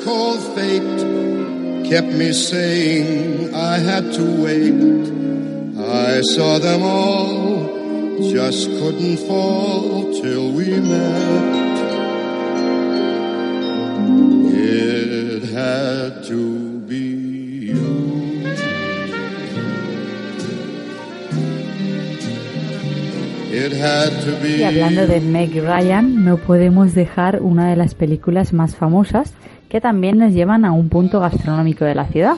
Y 24.57 24.63
hablando 24.63 25.05
de 25.05 25.19
Meg 25.19 25.51
Ryan, 25.53 26.23
no 26.23 26.37
podemos 26.37 26.95
dejar 26.95 27.41
una 27.41 27.69
de 27.69 27.75
las 27.75 27.93
películas 27.93 28.53
más 28.53 28.75
famosas 28.75 29.33
que 29.67 29.81
también 29.81 30.17
nos 30.17 30.33
llevan 30.33 30.63
a 30.63 30.71
un 30.71 30.87
punto 30.87 31.19
gastronómico 31.19 31.83
de 31.83 31.95
la 31.95 32.05
ciudad. 32.05 32.37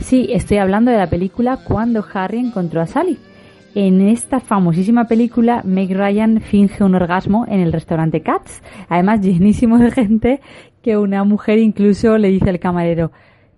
Sí, 0.00 0.28
estoy 0.30 0.56
hablando 0.58 0.90
de 0.90 0.96
la 0.96 1.10
película 1.10 1.58
Cuando 1.58 2.04
Harry 2.14 2.38
encontró 2.38 2.80
a 2.80 2.86
Sally. 2.86 3.18
En 3.74 4.00
esta 4.00 4.40
famosísima 4.40 5.06
película, 5.06 5.60
Meg 5.64 5.94
Ryan 5.94 6.40
finge 6.40 6.82
un 6.82 6.94
orgasmo 6.94 7.44
en 7.46 7.60
el 7.60 7.72
restaurante 7.72 8.22
Cats, 8.22 8.62
además 8.88 9.20
llenísimo 9.20 9.78
de 9.78 9.90
gente, 9.90 10.40
que 10.82 10.96
una 10.96 11.24
mujer 11.24 11.58
incluso 11.58 12.16
le 12.16 12.28
dice 12.28 12.48
al 12.48 12.58
camarero, 12.58 13.12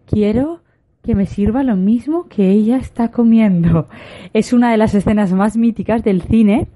quiero 0.06 0.60
que 1.02 1.14
me 1.14 1.26
sirva 1.26 1.62
lo 1.62 1.76
mismo 1.76 2.26
que 2.28 2.50
ella 2.50 2.76
está 2.76 3.10
comiendo. 3.10 3.88
Es 4.32 4.52
una 4.52 4.70
de 4.70 4.76
las 4.76 4.94
escenas 4.94 5.32
más 5.32 5.56
míticas 5.56 6.04
del 6.04 6.22
cine 6.22 6.68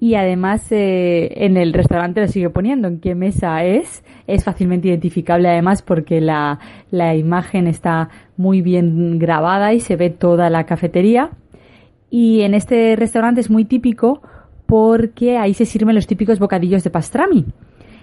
y 0.00 0.14
además 0.14 0.70
eh, 0.72 1.44
en 1.44 1.56
el 1.56 1.72
restaurante 1.72 2.20
lo 2.22 2.28
sigue 2.28 2.50
poniendo 2.50 2.88
en 2.88 3.00
qué 3.00 3.14
mesa 3.14 3.64
es. 3.64 4.02
Es 4.26 4.44
fácilmente 4.44 4.88
identificable 4.88 5.48
además 5.48 5.82
porque 5.82 6.20
la, 6.20 6.58
la 6.90 7.14
imagen 7.14 7.66
está 7.66 8.08
muy 8.36 8.62
bien 8.62 9.18
grabada 9.18 9.72
y 9.74 9.80
se 9.80 9.96
ve 9.96 10.10
toda 10.10 10.50
la 10.50 10.64
cafetería. 10.64 11.30
Y 12.10 12.40
en 12.40 12.54
este 12.54 12.96
restaurante 12.96 13.40
es 13.40 13.50
muy 13.50 13.66
típico 13.66 14.22
porque 14.66 15.36
ahí 15.36 15.54
se 15.54 15.66
sirven 15.66 15.94
los 15.94 16.06
típicos 16.06 16.38
bocadillos 16.38 16.82
de 16.82 16.90
pastrami. 16.90 17.46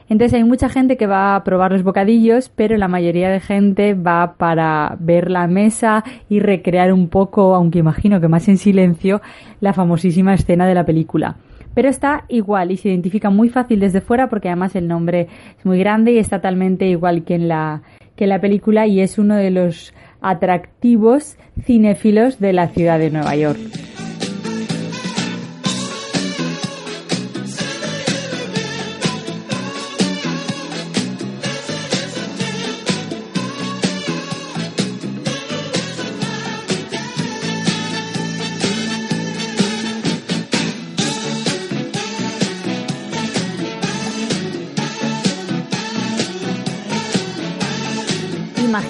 Entonces 0.09 0.35
hay 0.35 0.43
mucha 0.43 0.69
gente 0.69 0.95
que 0.95 1.05
va 1.05 1.35
a 1.35 1.43
probar 1.43 1.71
los 1.71 1.83
bocadillos, 1.83 2.49
pero 2.49 2.77
la 2.77 2.87
mayoría 2.87 3.29
de 3.29 3.39
gente 3.39 3.93
va 3.93 4.35
para 4.37 4.95
ver 4.99 5.29
la 5.29 5.47
mesa 5.47 6.03
y 6.29 6.39
recrear 6.39 6.93
un 6.93 7.09
poco, 7.09 7.55
aunque 7.55 7.79
imagino 7.79 8.21
que 8.21 8.27
más 8.27 8.47
en 8.47 8.57
silencio, 8.57 9.21
la 9.59 9.73
famosísima 9.73 10.33
escena 10.33 10.65
de 10.65 10.75
la 10.75 10.85
película. 10.85 11.35
Pero 11.73 11.89
está 11.89 12.23
igual 12.29 12.71
y 12.71 12.77
se 12.77 12.89
identifica 12.89 13.29
muy 13.29 13.49
fácil 13.49 13.79
desde 13.79 14.01
fuera 14.01 14.29
porque 14.29 14.47
además 14.47 14.75
el 14.75 14.87
nombre 14.87 15.27
es 15.59 15.65
muy 15.65 15.77
grande 15.77 16.13
y 16.13 16.17
está 16.17 16.37
totalmente 16.37 16.87
igual 16.87 17.23
que 17.23 17.35
en 17.35 17.47
la, 17.47 17.83
que 18.15 18.23
en 18.23 18.29
la 18.29 18.41
película 18.41 18.87
y 18.87 19.01
es 19.01 19.19
uno 19.19 19.35
de 19.35 19.51
los 19.51 19.93
atractivos 20.21 21.37
cinéfilos 21.61 22.39
de 22.39 22.53
la 22.53 22.69
ciudad 22.69 22.97
de 22.97 23.11
Nueva 23.11 23.35
York. 23.35 23.59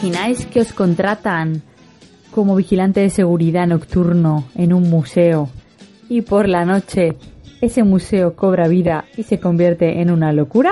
¿Imagináis 0.07 0.45
que 0.45 0.61
os 0.61 0.71
contratan 0.71 1.63
como 2.31 2.55
vigilante 2.55 3.01
de 3.01 3.09
seguridad 3.09 3.67
nocturno 3.67 4.45
en 4.55 4.71
un 4.71 4.89
museo 4.89 5.49
y 6.07 6.21
por 6.21 6.47
la 6.47 6.63
noche 6.63 7.15
ese 7.59 7.83
museo 7.83 8.33
cobra 8.33 8.69
vida 8.69 9.03
y 9.17 9.23
se 9.23 9.41
convierte 9.41 9.99
en 9.99 10.09
una 10.09 10.31
locura? 10.31 10.71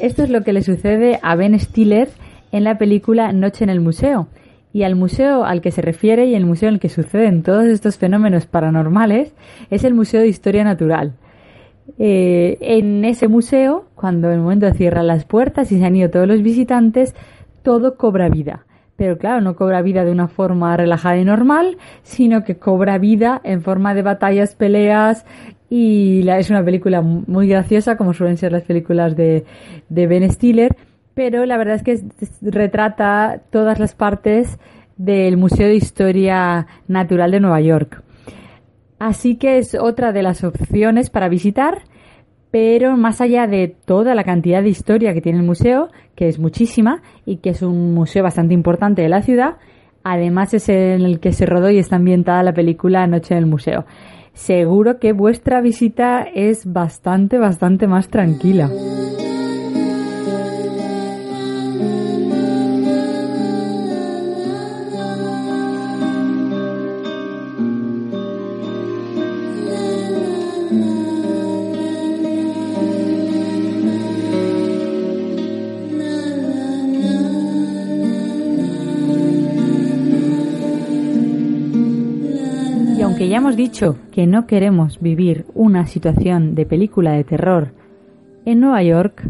Esto 0.00 0.24
es 0.24 0.30
lo 0.30 0.42
que 0.42 0.52
le 0.52 0.64
sucede 0.64 1.20
a 1.22 1.36
Ben 1.36 1.56
Stiller 1.56 2.08
en 2.50 2.64
la 2.64 2.76
película 2.76 3.32
Noche 3.32 3.62
en 3.62 3.70
el 3.70 3.80
Museo. 3.80 4.26
Y 4.72 4.82
al 4.82 4.96
museo 4.96 5.44
al 5.44 5.60
que 5.60 5.70
se 5.70 5.80
refiere 5.80 6.26
y 6.26 6.34
el 6.34 6.44
museo 6.44 6.68
en 6.68 6.74
el 6.74 6.80
que 6.80 6.88
suceden 6.88 7.44
todos 7.44 7.66
estos 7.66 7.96
fenómenos 7.96 8.46
paranormales 8.46 9.34
es 9.70 9.84
el 9.84 9.94
Museo 9.94 10.20
de 10.20 10.26
Historia 10.26 10.64
Natural. 10.64 11.12
Eh, 11.96 12.58
en 12.60 13.04
ese 13.04 13.28
museo, 13.28 13.84
cuando 13.94 14.28
en 14.28 14.34
el 14.34 14.40
momento 14.40 14.68
cierran 14.72 15.06
las 15.06 15.24
puertas 15.24 15.70
y 15.70 15.78
se 15.78 15.84
han 15.84 15.94
ido 15.94 16.10
todos 16.10 16.26
los 16.26 16.42
visitantes, 16.42 17.14
todo 17.64 17.96
cobra 17.96 18.28
vida. 18.28 18.66
Pero 18.94 19.18
claro, 19.18 19.40
no 19.40 19.56
cobra 19.56 19.82
vida 19.82 20.04
de 20.04 20.12
una 20.12 20.28
forma 20.28 20.76
relajada 20.76 21.18
y 21.18 21.24
normal, 21.24 21.78
sino 22.04 22.44
que 22.44 22.58
cobra 22.58 22.98
vida 22.98 23.40
en 23.42 23.62
forma 23.62 23.92
de 23.92 24.02
batallas, 24.02 24.54
peleas 24.54 25.26
y 25.68 26.28
es 26.28 26.50
una 26.50 26.64
película 26.64 27.02
muy 27.02 27.48
graciosa, 27.48 27.96
como 27.96 28.12
suelen 28.12 28.36
ser 28.36 28.52
las 28.52 28.62
películas 28.62 29.16
de, 29.16 29.44
de 29.88 30.06
Ben 30.06 30.30
Stiller, 30.30 30.76
pero 31.14 31.44
la 31.46 31.56
verdad 31.56 31.74
es 31.74 31.82
que 31.82 32.00
retrata 32.42 33.40
todas 33.50 33.80
las 33.80 33.96
partes 33.96 34.58
del 34.96 35.36
Museo 35.36 35.66
de 35.66 35.74
Historia 35.74 36.68
Natural 36.86 37.32
de 37.32 37.40
Nueva 37.40 37.60
York. 37.60 38.02
Así 39.00 39.34
que 39.36 39.58
es 39.58 39.74
otra 39.74 40.12
de 40.12 40.22
las 40.22 40.44
opciones 40.44 41.10
para 41.10 41.28
visitar, 41.28 41.82
pero 42.54 42.96
más 42.96 43.20
allá 43.20 43.48
de 43.48 43.66
toda 43.66 44.14
la 44.14 44.22
cantidad 44.22 44.62
de 44.62 44.68
historia 44.68 45.12
que 45.12 45.20
tiene 45.20 45.40
el 45.40 45.44
museo, 45.44 45.88
que 46.14 46.28
es 46.28 46.38
muchísima 46.38 47.02
y 47.26 47.38
que 47.38 47.50
es 47.50 47.62
un 47.62 47.92
museo 47.94 48.22
bastante 48.22 48.54
importante 48.54 49.02
de 49.02 49.08
la 49.08 49.22
ciudad, 49.22 49.56
además 50.04 50.54
es 50.54 50.68
el 50.68 51.18
que 51.18 51.32
se 51.32 51.46
rodó 51.46 51.68
y 51.70 51.78
está 51.78 51.96
ambientada 51.96 52.44
la 52.44 52.54
película 52.54 53.08
Noche 53.08 53.34
en 53.34 53.38
el 53.38 53.46
Museo. 53.46 53.86
Seguro 54.34 55.00
que 55.00 55.12
vuestra 55.12 55.60
visita 55.62 56.22
es 56.32 56.72
bastante, 56.72 57.38
bastante 57.38 57.88
más 57.88 58.06
tranquila. 58.06 58.70
Hemos 83.36 83.56
dicho 83.56 83.98
que 84.12 84.28
no 84.28 84.46
queremos 84.46 85.00
vivir 85.00 85.44
una 85.54 85.88
situación 85.88 86.54
de 86.54 86.66
película 86.66 87.10
de 87.14 87.24
terror 87.24 87.72
en 88.44 88.60
Nueva 88.60 88.80
York, 88.84 89.28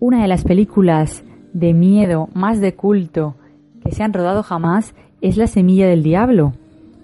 una 0.00 0.22
de 0.22 0.26
las 0.26 0.42
películas 0.42 1.22
de 1.52 1.72
miedo 1.72 2.30
más 2.34 2.60
de 2.60 2.74
culto 2.74 3.36
que 3.84 3.92
se 3.92 4.02
han 4.02 4.12
rodado 4.12 4.42
jamás 4.42 4.96
es 5.20 5.36
La 5.36 5.46
Semilla 5.46 5.86
del 5.86 6.02
Diablo. 6.02 6.54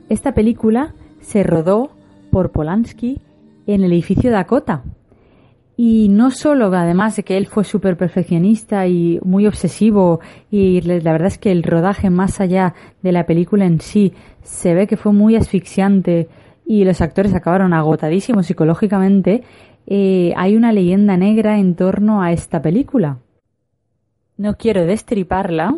Esta 0.08 0.34
película 0.34 0.92
se 1.20 1.44
rodó 1.44 1.92
por 2.32 2.50
Polanski 2.50 3.20
en 3.68 3.84
el 3.84 3.92
edificio 3.92 4.32
Dakota. 4.32 4.82
Y 5.80 6.08
no 6.08 6.32
solo, 6.32 6.74
además 6.74 7.14
de 7.14 7.22
que 7.22 7.36
él 7.36 7.46
fue 7.46 7.62
súper 7.62 7.96
perfeccionista 7.96 8.88
y 8.88 9.20
muy 9.22 9.46
obsesivo, 9.46 10.18
y 10.50 10.80
la 10.80 11.12
verdad 11.12 11.28
es 11.28 11.38
que 11.38 11.52
el 11.52 11.62
rodaje 11.62 12.10
más 12.10 12.40
allá 12.40 12.74
de 13.00 13.12
la 13.12 13.26
película 13.26 13.64
en 13.64 13.80
sí 13.80 14.12
se 14.42 14.74
ve 14.74 14.88
que 14.88 14.96
fue 14.96 15.12
muy 15.12 15.36
asfixiante 15.36 16.28
y 16.66 16.84
los 16.84 17.00
actores 17.00 17.32
acabaron 17.32 17.72
agotadísimos 17.74 18.46
psicológicamente, 18.46 19.44
eh, 19.86 20.32
hay 20.36 20.56
una 20.56 20.72
leyenda 20.72 21.16
negra 21.16 21.60
en 21.60 21.76
torno 21.76 22.22
a 22.22 22.32
esta 22.32 22.60
película. 22.60 23.18
No 24.36 24.56
quiero 24.56 24.84
destriparla, 24.84 25.76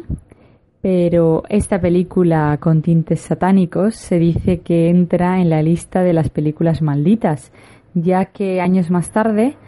pero 0.81 1.43
esta 1.51 1.79
película 1.79 2.57
con 2.59 2.81
tintes 2.81 3.21
satánicos 3.21 3.97
se 3.97 4.19
dice 4.19 4.61
que 4.61 4.89
entra 4.89 5.43
en 5.43 5.51
la 5.51 5.61
lista 5.61 6.03
de 6.03 6.15
las 6.15 6.31
películas 6.31 6.81
malditas, 6.81 7.53
ya 7.93 8.25
que 8.25 8.63
años 8.63 8.91
más 8.91 9.11
tarde, 9.11 9.59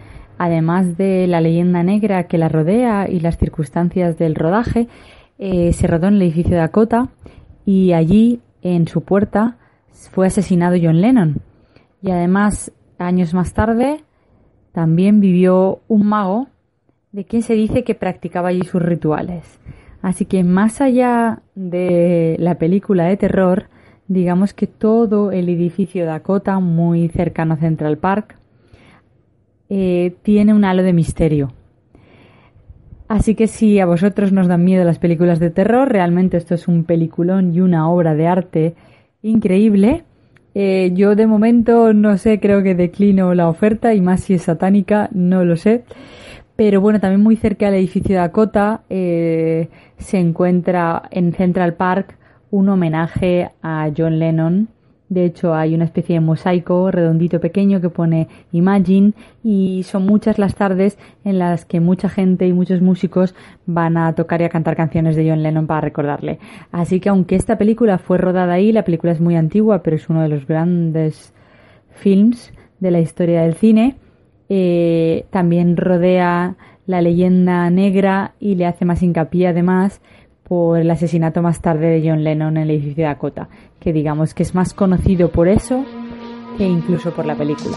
además 0.43 0.97
de 0.97 1.29
la 1.29 1.41
leyenda 1.41 1.85
negra 1.85 2.25
que 2.25 2.37
la 2.37 2.49
rodea 2.49 3.09
y 3.09 3.21
las 3.21 3.39
circunstancias 3.39 4.19
del 4.19 4.35
rodaje, 4.35 4.89
eh, 5.39 5.73
se 5.73 5.87
rodó 5.87 6.09
en 6.09 6.15
el 6.15 6.23
edificio 6.23 6.57
Dakota 6.57 7.11
y 7.65 7.93
allí, 7.93 8.41
en 8.61 8.89
su 8.89 9.03
puerta, 9.03 9.57
fue 10.11 10.27
asesinado 10.27 10.77
John 10.83 11.01
Lennon. 11.01 11.43
Y 12.03 12.11
además, 12.11 12.73
años 12.99 13.35
más 13.35 13.55
tarde, 13.55 14.01
también 14.73 15.21
vivió 15.21 15.81
un 15.87 16.09
mago 16.09 16.49
de 17.13 17.25
quien 17.25 17.43
se 17.43 17.55
dice 17.55 17.85
que 17.85 17.95
practicaba 17.95 18.49
allí 18.49 18.63
sus 18.65 18.83
rituales. 18.83 19.61
Así 20.01 20.25
que 20.25 20.43
más 20.43 20.81
allá 20.81 21.43
de 21.55 22.35
la 22.41 22.57
película 22.57 23.05
de 23.05 23.17
terror, 23.17 23.69
digamos 24.09 24.55
que 24.55 24.67
todo 24.67 25.31
el 25.31 25.49
edificio 25.49 26.05
Dakota, 26.05 26.59
muy 26.59 27.09
cercano 27.11 27.55
a 27.55 27.59
Central 27.59 27.99
Park, 27.99 28.42
eh, 29.75 30.17
tiene 30.21 30.53
un 30.53 30.67
halo 30.67 30.83
de 30.83 30.93
misterio. 30.93 31.55
Así 33.09 33.35
que 33.35 33.47
si 33.47 33.81
a 33.81 33.87
vosotros 33.87 34.31
nos 34.31 34.47
dan 34.47 34.63
miedo 34.65 34.85
las 34.85 34.99
películas 34.99 35.41
de 35.41 35.49
terror, 35.49 35.91
realmente 35.91 36.37
esto 36.37 36.55
es 36.55 36.69
un 36.69 36.85
peliculón 36.85 37.55
y 37.55 37.63
una 37.63 37.89
obra 37.89 38.15
de 38.15 38.27
arte 38.27 38.75
increíble. 39.23 40.05
Eh, 40.55 40.91
yo 40.93 41.17
de 41.17 41.27
momento 41.27 41.95
no 41.95 42.19
sé, 42.19 42.39
creo 42.39 42.63
que 42.63 42.75
declino 42.75 43.33
la 43.33 43.49
oferta 43.49 43.95
y 43.95 44.03
más 44.03 44.21
si 44.21 44.35
es 44.35 44.43
satánica, 44.43 45.09
no 45.11 45.43
lo 45.43 45.57
sé. 45.57 45.85
Pero 46.55 46.83
bueno, 46.83 47.01
también 47.01 47.23
muy 47.23 47.37
cerca 47.37 47.71
del 47.71 47.77
edificio 47.77 48.17
Dakota 48.17 48.83
eh, 48.91 49.71
se 49.97 50.19
encuentra 50.19 51.05
en 51.11 51.33
Central 51.33 51.77
Park 51.77 52.19
un 52.51 52.69
homenaje 52.69 53.49
a 53.63 53.91
John 53.97 54.19
Lennon. 54.19 54.69
De 55.13 55.27
hecho, 55.27 55.55
hay 55.55 55.75
una 55.75 55.85
especie 55.85 56.15
de 56.15 56.21
mosaico 56.21 56.91
redondito 56.91 57.39
pequeño 57.39 57.83
que 57.83 57.91
pone 57.91 58.29
Imagine 58.51 59.13
y 59.45 59.83
son 59.83 60.07
muchas 60.07 60.39
las 60.39 60.55
tardes 60.55 60.97
en 61.23 61.39
las 61.39 61.67
que 61.67 61.81
mucha 61.81 62.09
gente 62.09 62.47
y 62.47 62.55
muchos 62.55 62.81
músicos 62.81 63.35
van 63.67 63.99
a 63.99 64.15
tocar 64.15 64.41
y 64.41 64.45
a 64.45 64.49
cantar 64.49 64.75
canciones 64.75 65.15
de 65.15 65.29
John 65.29 65.43
Lennon 65.43 65.67
para 65.67 65.83
recordarle. 65.83 66.39
Así 66.71 66.99
que 66.99 67.11
aunque 67.11 67.37
esta 67.37 67.59
película 67.59 67.99
fue 67.99 68.17
rodada 68.17 68.55
ahí, 68.55 68.73
la 68.73 68.85
película 68.85 69.13
es 69.13 69.21
muy 69.21 69.37
antigua, 69.37 69.83
pero 69.83 69.97
es 69.97 70.09
uno 70.09 70.23
de 70.23 70.31
los 70.31 70.47
grandes 70.47 71.35
films 71.91 72.51
de 72.81 72.91
la 72.91 73.01
historia 73.01 73.43
del 73.43 73.53
cine, 73.57 73.97
eh, 74.49 75.27
también 75.29 75.77
rodea 75.77 76.57
la 76.87 77.03
leyenda 77.03 77.69
negra 77.69 78.33
y 78.41 78.55
le 78.55 78.65
hace 78.65 78.87
más 78.87 79.03
hincapié 79.03 79.49
además 79.49 80.01
por 80.45 80.79
el 80.79 80.91
asesinato 80.91 81.43
más 81.43 81.61
tarde 81.61 81.87
de 81.89 82.09
John 82.09 82.25
Lennon 82.25 82.57
en 82.57 82.65
el 82.65 82.71
edificio 82.71 83.05
de 83.05 83.09
Dakota, 83.09 83.49
que 83.81 83.93
digamos 83.93 84.35
que 84.35 84.43
es 84.43 84.55
más 84.55 84.75
conocido 84.75 85.31
por 85.31 85.49
eso 85.49 85.85
que 86.59 86.65
incluso 86.65 87.13
por 87.13 87.27
la 87.27 87.35
película. 87.35 87.77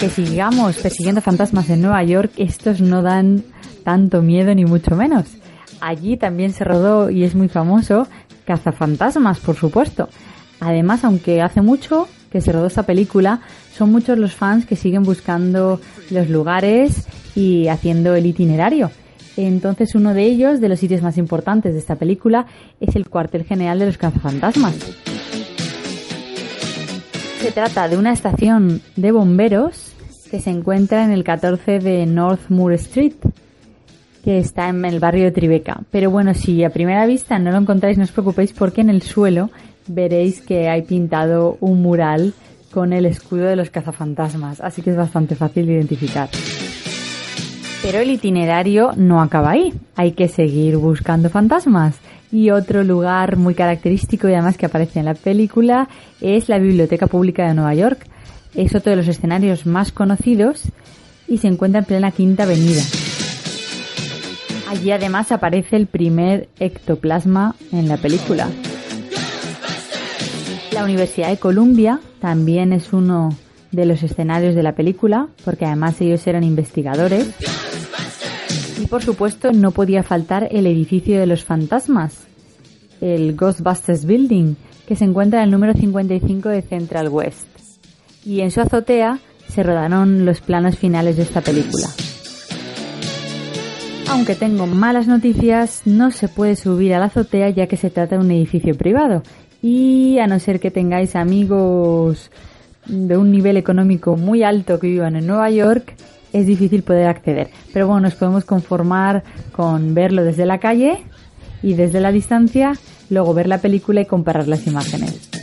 Aunque 0.00 0.22
sigamos 0.22 0.78
persiguiendo 0.78 1.20
fantasmas 1.20 1.68
en 1.68 1.82
Nueva 1.82 2.02
York, 2.04 2.32
estos 2.38 2.80
no 2.80 3.02
dan 3.02 3.44
tanto 3.84 4.22
miedo 4.22 4.54
ni 4.54 4.64
mucho 4.64 4.96
menos. 4.96 5.26
Allí 5.82 6.16
también 6.16 6.54
se 6.54 6.64
rodó 6.64 7.10
y 7.10 7.24
es 7.24 7.34
muy 7.34 7.48
famoso 7.48 8.08
Cazafantasmas, 8.46 9.40
por 9.40 9.56
supuesto. 9.56 10.08
Además, 10.58 11.04
aunque 11.04 11.42
hace 11.42 11.60
mucho 11.60 12.08
que 12.32 12.40
se 12.40 12.50
rodó 12.50 12.68
esta 12.68 12.84
película, 12.84 13.40
son 13.76 13.92
muchos 13.92 14.16
los 14.16 14.34
fans 14.34 14.64
que 14.64 14.74
siguen 14.74 15.02
buscando 15.02 15.82
los 16.08 16.30
lugares 16.30 17.06
y 17.34 17.68
haciendo 17.68 18.14
el 18.14 18.24
itinerario. 18.24 18.90
Entonces, 19.36 19.94
uno 19.94 20.14
de 20.14 20.22
ellos, 20.22 20.62
de 20.62 20.70
los 20.70 20.80
sitios 20.80 21.02
más 21.02 21.18
importantes 21.18 21.74
de 21.74 21.78
esta 21.78 21.96
película, 21.96 22.46
es 22.80 22.96
el 22.96 23.06
cuartel 23.06 23.44
general 23.44 23.78
de 23.80 23.86
los 23.86 23.98
cazafantasmas. 23.98 24.76
Se 27.42 27.52
trata 27.52 27.88
de 27.88 27.98
una 27.98 28.12
estación 28.12 28.80
de 28.96 29.12
bomberos 29.12 29.89
que 30.30 30.40
se 30.40 30.50
encuentra 30.50 31.04
en 31.04 31.10
el 31.10 31.24
14 31.24 31.80
de 31.80 32.06
North 32.06 32.48
Moore 32.48 32.76
Street, 32.76 33.14
que 34.22 34.38
está 34.38 34.68
en 34.68 34.84
el 34.84 35.00
barrio 35.00 35.24
de 35.24 35.32
Tribeca. 35.32 35.80
Pero 35.90 36.10
bueno, 36.10 36.34
si 36.34 36.62
a 36.62 36.70
primera 36.70 37.04
vista 37.06 37.38
no 37.38 37.50
lo 37.50 37.58
encontráis, 37.58 37.98
no 37.98 38.04
os 38.04 38.12
preocupéis 38.12 38.52
porque 38.52 38.80
en 38.80 38.90
el 38.90 39.02
suelo 39.02 39.50
veréis 39.86 40.40
que 40.40 40.68
hay 40.68 40.82
pintado 40.82 41.56
un 41.60 41.82
mural 41.82 42.32
con 42.70 42.92
el 42.92 43.06
escudo 43.06 43.46
de 43.46 43.56
los 43.56 43.70
cazafantasmas, 43.70 44.60
así 44.60 44.82
que 44.82 44.90
es 44.90 44.96
bastante 44.96 45.34
fácil 45.34 45.66
de 45.66 45.72
identificar. 45.72 46.28
Pero 47.82 47.98
el 47.98 48.10
itinerario 48.10 48.92
no 48.96 49.22
acaba 49.22 49.50
ahí, 49.50 49.72
hay 49.96 50.12
que 50.12 50.28
seguir 50.28 50.76
buscando 50.76 51.30
fantasmas. 51.30 51.96
Y 52.30 52.50
otro 52.50 52.84
lugar 52.84 53.36
muy 53.36 53.54
característico 53.54 54.28
y 54.28 54.34
además 54.34 54.56
que 54.56 54.66
aparece 54.66 55.00
en 55.00 55.06
la 55.06 55.14
película 55.14 55.88
es 56.20 56.48
la 56.48 56.58
Biblioteca 56.58 57.08
Pública 57.08 57.48
de 57.48 57.54
Nueva 57.54 57.74
York. 57.74 58.06
Es 58.54 58.74
otro 58.74 58.90
de 58.90 58.96
los 58.96 59.08
escenarios 59.08 59.66
más 59.66 59.92
conocidos 59.92 60.62
y 61.28 61.38
se 61.38 61.48
encuentra 61.48 61.80
en 61.80 61.84
plena 61.84 62.10
Quinta 62.10 62.42
Avenida. 62.42 62.82
Allí 64.68 64.90
además 64.92 65.32
aparece 65.32 65.76
el 65.76 65.86
primer 65.86 66.48
ectoplasma 66.58 67.56
en 67.72 67.88
la 67.88 67.96
película. 67.96 68.48
La 70.72 70.84
Universidad 70.84 71.28
de 71.28 71.38
Columbia 71.38 72.00
también 72.20 72.72
es 72.72 72.92
uno 72.92 73.30
de 73.72 73.86
los 73.86 74.02
escenarios 74.02 74.54
de 74.54 74.62
la 74.62 74.74
película, 74.74 75.28
porque 75.44 75.64
además 75.64 76.00
ellos 76.00 76.26
eran 76.26 76.44
investigadores. 76.44 77.28
Y 78.80 78.86
por 78.86 79.02
supuesto 79.02 79.52
no 79.52 79.72
podía 79.72 80.02
faltar 80.02 80.48
el 80.50 80.66
edificio 80.66 81.18
de 81.18 81.26
los 81.26 81.44
fantasmas, 81.44 82.26
el 83.00 83.36
Ghostbusters 83.36 84.04
Building, 84.04 84.54
que 84.86 84.96
se 84.96 85.04
encuentra 85.04 85.40
en 85.40 85.44
el 85.44 85.50
número 85.50 85.74
55 85.74 86.48
de 86.48 86.62
Central 86.62 87.08
West. 87.08 87.59
Y 88.24 88.40
en 88.40 88.50
su 88.50 88.60
azotea 88.60 89.18
se 89.48 89.62
rodaron 89.62 90.24
los 90.24 90.40
planos 90.40 90.76
finales 90.76 91.16
de 91.16 91.22
esta 91.22 91.40
película. 91.40 91.88
Aunque 94.08 94.34
tengo 94.34 94.66
malas 94.66 95.06
noticias, 95.06 95.82
no 95.84 96.10
se 96.10 96.28
puede 96.28 96.56
subir 96.56 96.94
a 96.94 96.98
la 96.98 97.06
azotea 97.06 97.48
ya 97.50 97.66
que 97.66 97.76
se 97.76 97.90
trata 97.90 98.16
de 98.16 98.24
un 98.24 98.30
edificio 98.30 98.76
privado. 98.76 99.22
Y 99.62 100.18
a 100.18 100.26
no 100.26 100.38
ser 100.40 100.58
que 100.58 100.70
tengáis 100.70 101.14
amigos 101.14 102.30
de 102.86 103.16
un 103.16 103.30
nivel 103.30 103.56
económico 103.56 104.16
muy 104.16 104.42
alto 104.42 104.80
que 104.80 104.88
vivan 104.88 105.16
en 105.16 105.26
Nueva 105.26 105.50
York, 105.50 105.94
es 106.32 106.46
difícil 106.46 106.82
poder 106.82 107.06
acceder. 107.06 107.50
Pero 107.72 107.86
bueno, 107.86 108.02
nos 108.02 108.14
podemos 108.14 108.44
conformar 108.44 109.22
con 109.52 109.94
verlo 109.94 110.24
desde 110.24 110.46
la 110.46 110.58
calle 110.58 111.04
y 111.62 111.74
desde 111.74 112.00
la 112.00 112.12
distancia, 112.12 112.72
luego 113.10 113.34
ver 113.34 113.46
la 113.46 113.58
película 113.58 114.00
y 114.00 114.06
comparar 114.06 114.48
las 114.48 114.66
imágenes. 114.66 115.39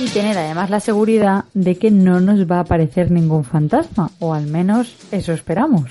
Y 0.00 0.08
tener 0.10 0.38
además 0.38 0.70
la 0.70 0.78
seguridad 0.78 1.46
de 1.54 1.76
que 1.76 1.90
no 1.90 2.20
nos 2.20 2.48
va 2.48 2.58
a 2.58 2.60
aparecer 2.60 3.10
ningún 3.10 3.42
fantasma, 3.42 4.12
o 4.20 4.32
al 4.32 4.46
menos 4.46 4.94
eso 5.10 5.32
esperamos. 5.32 5.90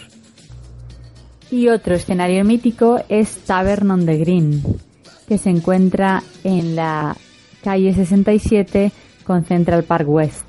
Y 1.51 1.67
otro 1.67 1.95
escenario 1.95 2.45
mítico 2.45 3.01
es 3.09 3.37
Tavern 3.39 3.91
on 3.91 4.05
the 4.05 4.17
Green, 4.17 4.63
que 5.27 5.37
se 5.37 5.49
encuentra 5.49 6.23
en 6.45 6.75
la 6.77 7.17
calle 7.61 7.93
67 7.93 8.93
con 9.25 9.43
Central 9.43 9.83
Park 9.83 10.07
West. 10.07 10.45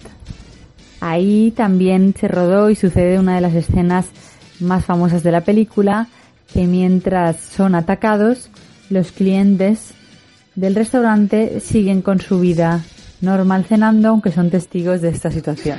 Ahí 1.01 1.53
también 1.57 2.14
se 2.18 2.29
rodó 2.29 2.71
y 2.71 2.77
sucede 2.77 3.18
una 3.18 3.35
de 3.35 3.40
las 3.40 3.55
escenas 3.55 4.07
más 4.61 4.85
famosas 4.85 5.25
de 5.25 5.33
la 5.33 5.40
película, 5.40 6.07
que 6.53 6.68
mientras 6.68 7.40
son 7.40 7.75
atacados, 7.75 8.51
los 8.88 9.11
clientes 9.11 9.94
del 10.55 10.77
restaurante 10.77 11.59
siguen 11.61 12.03
con 12.03 12.21
su 12.21 12.38
vida 12.38 12.85
normal 13.20 13.64
cenando, 13.64 14.09
aunque 14.09 14.31
son 14.31 14.50
testigos 14.50 15.00
de 15.00 15.11
esta 15.11 15.31
situación. 15.31 15.78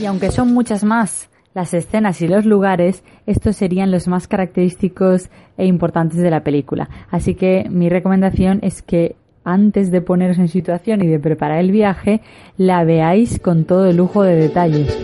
Y 0.00 0.06
aunque 0.06 0.30
son 0.30 0.52
muchas 0.54 0.84
más 0.84 1.28
las 1.54 1.74
escenas 1.74 2.20
y 2.22 2.28
los 2.28 2.44
lugares, 2.44 3.02
estos 3.26 3.56
serían 3.56 3.90
los 3.90 4.06
más 4.06 4.28
característicos 4.28 5.28
e 5.56 5.66
importantes 5.66 6.18
de 6.18 6.30
la 6.30 6.44
película. 6.44 6.88
Así 7.10 7.34
que 7.34 7.66
mi 7.68 7.88
recomendación 7.88 8.60
es 8.62 8.82
que 8.82 9.16
antes 9.44 9.90
de 9.90 10.00
poneros 10.00 10.38
en 10.38 10.48
situación 10.48 11.02
y 11.02 11.06
de 11.06 11.18
preparar 11.18 11.58
el 11.58 11.72
viaje, 11.72 12.20
la 12.56 12.84
veáis 12.84 13.40
con 13.40 13.64
todo 13.64 13.86
el 13.86 13.96
lujo 13.96 14.22
de 14.22 14.36
detalles. 14.36 14.96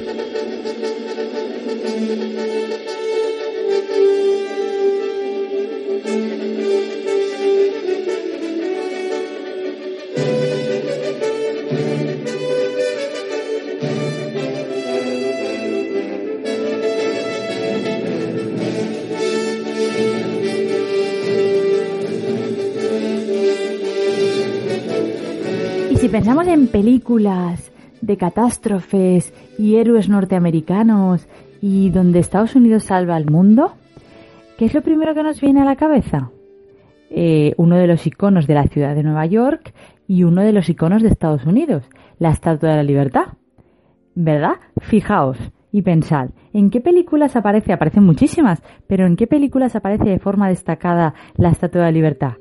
En 26.49 26.69
películas 26.69 27.73
de 28.01 28.17
catástrofes 28.17 29.33
y 29.59 29.77
héroes 29.77 30.09
norteamericanos 30.09 31.27
y 31.61 31.91
donde 31.91 32.19
Estados 32.19 32.55
Unidos 32.55 32.85
salva 32.85 33.17
al 33.17 33.31
mundo, 33.31 33.73
¿qué 34.59 34.67
es 34.67 34.75
lo 34.75 34.83
primero 34.83 35.15
que 35.15 35.23
nos 35.23 35.41
viene 35.41 35.63
a 35.63 35.65
la 35.65 35.77
cabeza? 35.77 36.31
Eh, 37.11 37.55
uno 37.57 37.77
de 37.77 37.87
los 37.87 38.07
iconos 38.07 38.47
de 38.47 38.55
la 38.55 38.67
ciudad 38.67 38.95
de 38.95 39.03
Nueva 39.03 39.27
York 39.27 39.73
y 40.07 40.25
uno 40.25 40.43
de 40.43 40.53
los 40.53 40.69
iconos 40.69 41.03
de 41.03 41.09
Estados 41.09 41.47
Unidos, 41.47 41.85
la 42.19 42.31
Estatua 42.31 42.71
de 42.71 42.77
la 42.77 42.83
Libertad. 42.83 43.27
¿Verdad? 44.15 44.57
Fijaos 44.81 45.39
y 45.73 45.83
pensad, 45.83 46.31
¿en 46.53 46.71
qué 46.71 46.81
películas 46.81 47.37
aparece? 47.37 47.73
Aparecen 47.73 48.05
muchísimas, 48.05 48.63
pero 48.87 49.07
¿en 49.07 49.17
qué 49.17 49.27
películas 49.27 49.77
aparece 49.77 50.05
de 50.05 50.19
forma 50.19 50.49
destacada 50.49 51.15
la 51.37 51.49
Estatua 51.49 51.81
de 51.81 51.87
la 51.87 51.93
Libertad? 51.93 52.35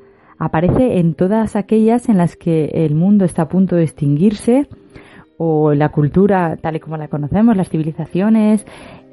Aparece 0.44 1.00
en 1.00 1.14
todas 1.14 1.56
aquellas 1.56 2.10
en 2.10 2.18
las 2.18 2.36
que 2.36 2.66
el 2.86 2.96
mundo 2.96 3.24
está 3.24 3.44
a 3.44 3.48
punto 3.48 3.78
de 3.78 3.84
extinguirse 3.84 4.68
o 5.38 5.74
la 5.74 5.90
cultura 5.90 6.58
tal 6.62 6.76
y 6.76 6.80
como 6.80 6.98
la 6.98 7.08
conocemos, 7.08 7.56
las 7.56 7.70
civilizaciones 7.70 8.66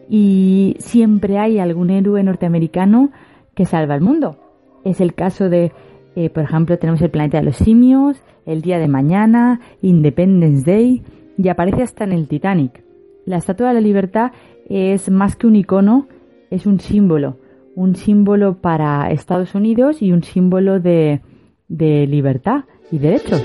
y 0.09 0.75
siempre 0.81 1.39
hay 1.39 1.61
algún 1.61 1.91
héroe 1.91 2.23
norteamericano 2.25 3.11
que 3.55 3.65
salva 3.65 3.95
el 3.95 4.01
mundo. 4.01 4.39
Es 4.85 5.01
el 5.01 5.15
caso 5.15 5.49
de 5.49 5.71
Eh, 6.17 6.29
por 6.29 6.43
ejemplo, 6.43 6.77
tenemos 6.77 7.01
el 7.03 7.11
planeta 7.11 7.39
de 7.39 7.45
los 7.45 7.57
simios, 7.57 8.21
el 8.45 8.63
día 8.63 8.79
de 8.81 8.89
mañana, 8.89 9.61
Independence 9.81 10.69
Day 10.69 11.03
y 11.39 11.49
aparece 11.49 11.83
hasta 11.85 12.03
en 12.03 12.13
el 12.13 12.27
Titanic. 12.27 12.83
La 13.27 13.37
Estatua 13.37 13.69
de 13.69 13.75
la 13.75 13.81
Libertad 13.81 14.33
es 14.69 15.09
más 15.09 15.37
que 15.37 15.47
un 15.47 15.55
icono, 15.55 16.09
es 16.51 16.67
un 16.67 16.81
símbolo, 16.81 17.37
un 17.81 17.97
símbolo 17.97 18.59
para 18.59 19.11
Estados 19.11 19.55
Unidos 19.55 20.03
y 20.03 20.13
un 20.13 20.23
símbolo 20.23 20.81
de, 20.81 21.23
de 21.67 22.07
libertad 22.07 22.65
y 22.93 22.99
derechos. 22.99 23.43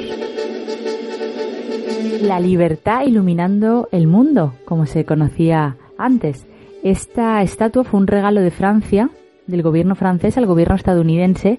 La 2.21 2.41
libertad 2.41 3.05
iluminando 3.05 3.88
el 3.93 4.07
mundo, 4.07 4.53
como 4.65 4.88
se 4.88 5.05
conocía 5.05 5.77
antes. 5.97 6.45
Esta 6.83 7.41
estatua 7.43 7.86
fue 7.86 7.97
un 7.97 8.07
regalo 8.07 8.41
de 8.41 8.51
Francia, 8.51 9.09
del 9.47 9.61
gobierno 9.61 9.95
francés 9.95 10.38
al 10.38 10.47
gobierno 10.47 10.75
estadounidense, 10.75 11.57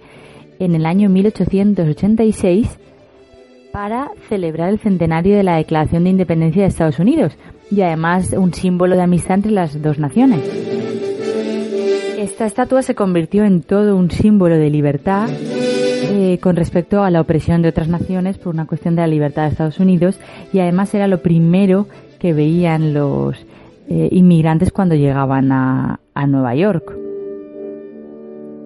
en 0.59 0.75
el 0.75 0.85
año 0.85 1.09
1886 1.09 2.79
para 3.73 4.11
celebrar 4.29 4.69
el 4.69 4.81
centenario 4.81 5.35
de 5.35 5.45
la 5.45 5.57
Declaración 5.57 6.05
de 6.05 6.11
Independencia 6.11 6.63
de 6.63 6.69
Estados 6.69 6.99
Unidos 6.99 7.39
y 7.71 7.81
además 7.81 8.33
un 8.33 8.53
símbolo 8.53 8.97
de 8.97 9.03
amistad 9.03 9.37
entre 9.37 9.53
las 9.53 9.81
dos 9.81 9.99
naciones. 9.99 11.06
Esta 12.27 12.45
estatua 12.45 12.83
se 12.83 12.97
convirtió 12.97 13.45
en 13.45 13.63
todo 13.63 13.97
un 13.97 14.11
símbolo 14.11 14.59
de 14.59 14.69
libertad 14.69 15.29
eh, 15.31 16.41
con 16.43 16.57
respecto 16.57 17.05
a 17.05 17.11
la 17.13 17.21
opresión 17.21 17.63
de 17.63 17.69
otras 17.69 17.87
naciones 17.87 18.37
por 18.37 18.53
una 18.53 18.67
cuestión 18.67 18.97
de 18.97 19.03
la 19.03 19.07
libertad 19.07 19.45
de 19.45 19.51
Estados 19.51 19.79
Unidos 19.79 20.19
y 20.53 20.59
además 20.59 20.93
era 20.93 21.07
lo 21.07 21.23
primero 21.23 21.87
que 22.19 22.33
veían 22.33 22.93
los 22.93 23.37
eh, 23.89 24.09
inmigrantes 24.11 24.73
cuando 24.73 24.97
llegaban 24.97 25.53
a, 25.53 26.01
a 26.15 26.27
Nueva 26.27 26.57
York. 26.57 26.99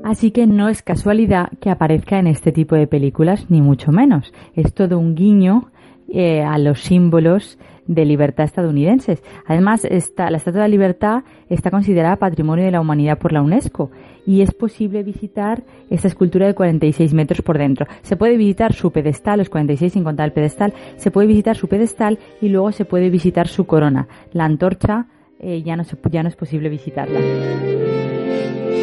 Así 0.04 0.30
que 0.30 0.46
no 0.46 0.70
es 0.70 0.80
casualidad 0.80 1.50
que 1.61 1.68
aparezca 1.68 2.18
en 2.18 2.28
este 2.28 2.52
tipo 2.52 2.76
de 2.76 2.86
películas, 2.86 3.50
ni 3.50 3.61
mucho 3.61 3.92
menos. 3.92 4.32
Es 4.54 4.72
todo 4.72 4.98
un 4.98 5.14
guiño 5.14 5.70
eh, 6.12 6.42
a 6.42 6.58
los 6.58 6.80
símbolos 6.80 7.58
de 7.86 8.04
libertad 8.04 8.44
estadounidenses. 8.44 9.22
Además, 9.46 9.82
la 9.82 10.36
Estatua 10.36 10.52
de 10.52 10.58
la 10.61 10.68
Libertad 10.68 11.24
está 11.48 11.70
considerada 11.70 12.16
Patrimonio 12.16 12.64
de 12.64 12.70
la 12.70 12.80
Humanidad 12.80 13.18
por 13.18 13.32
la 13.32 13.42
UNESCO 13.42 13.90
y 14.24 14.42
es 14.42 14.52
posible 14.52 15.02
visitar 15.02 15.64
esta 15.88 16.06
escultura 16.06 16.46
de 16.46 16.54
46 16.54 17.14
metros 17.14 17.42
por 17.42 17.58
dentro. 17.58 17.86
Se 18.02 18.16
puede 18.16 18.36
visitar 18.36 18.74
su 18.74 18.92
pedestal, 18.92 19.38
los 19.38 19.48
46 19.48 19.92
sin 19.92 20.04
contar 20.04 20.26
el 20.26 20.32
pedestal, 20.32 20.72
se 20.96 21.11
puede 21.11 21.26
visitar 21.26 21.56
su 21.56 21.66
pedestal 21.66 22.18
y 22.40 22.48
luego 22.48 22.70
se 22.70 22.84
puede 22.84 23.11
visitar 23.11 23.48
su 23.48 23.66
corona. 23.66 24.06
La 24.32 24.44
antorcha 24.44 25.06
eh, 25.40 25.62
ya, 25.62 25.74
no 25.74 25.84
ya 26.11 26.22
no 26.22 26.28
es 26.28 26.36
posible 26.36 26.68
visitarla. 26.68 27.18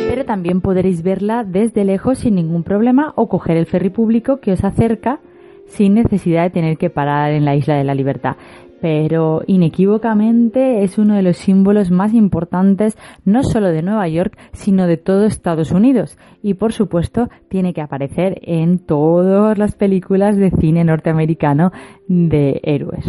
Pero 0.09 0.25
también 0.25 0.59
podréis 0.59 1.01
verla 1.03 1.43
desde 1.43 1.86
lejos 1.86 2.19
sin 2.19 2.36
ningún 2.36 2.63
problema 2.63 3.13
o 3.15 3.30
coger 3.30 3.55
el 3.57 3.67
ferry 3.67 3.89
público 3.89 4.41
que 4.41 4.51
os 4.51 4.63
acerca 4.63 5.19
sin 5.68 5.93
necesidad 5.93 6.43
de 6.43 6.49
tener 6.49 6.78
que 6.78 6.89
parar 6.89 7.32
en 7.32 7.45
la 7.45 7.55
Isla 7.55 7.76
de 7.76 7.84
la 7.84 7.95
Libertad 7.95 8.36
pero 8.82 9.41
inequívocamente 9.47 10.84
es 10.84 10.97
uno 10.97 11.15
de 11.15 11.22
los 11.22 11.38
símbolos 11.38 11.91
más 11.91 12.13
importantes 12.13 12.97
no 13.26 13.43
solo 13.43 13.68
de 13.70 13.82
Nueva 13.82 14.07
York, 14.07 14.38
sino 14.53 14.88
de 14.88 14.97
todo 14.97 15.26
Estados 15.26 15.72
Unidos. 15.72 16.18
Y 16.41 16.55
por 16.55 16.74
supuesto 16.74 17.30
tiene 17.49 17.74
que 17.74 17.82
aparecer 17.82 18.39
en 18.43 18.80
todas 18.80 19.57
las 19.57 19.76
películas 19.76 20.38
de 20.38 20.51
cine 20.51 20.84
norteamericano 20.84 21.72
de 22.07 22.59
héroes. 22.63 23.05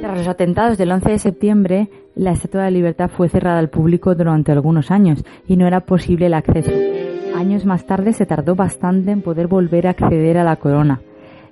Tras 0.00 0.16
los 0.16 0.28
atentados 0.28 0.78
del 0.78 0.92
11 0.92 1.10
de 1.10 1.18
septiembre, 1.18 1.90
la 2.14 2.32
Estatua 2.32 2.62
de 2.62 2.66
la 2.68 2.76
Libertad 2.76 3.10
fue 3.10 3.28
cerrada 3.28 3.58
al 3.58 3.68
público 3.68 4.14
durante 4.14 4.52
algunos 4.52 4.90
años 4.90 5.24
y 5.46 5.56
no 5.56 5.66
era 5.66 5.80
posible 5.80 6.26
el 6.26 6.34
acceso. 6.34 6.70
Años 7.34 7.64
más 7.64 7.86
tarde 7.86 8.12
se 8.12 8.26
tardó 8.26 8.54
bastante 8.54 9.10
en 9.10 9.22
poder 9.22 9.46
volver 9.46 9.86
a 9.86 9.90
acceder 9.90 10.38
a 10.38 10.44
la 10.44 10.56
corona. 10.56 11.00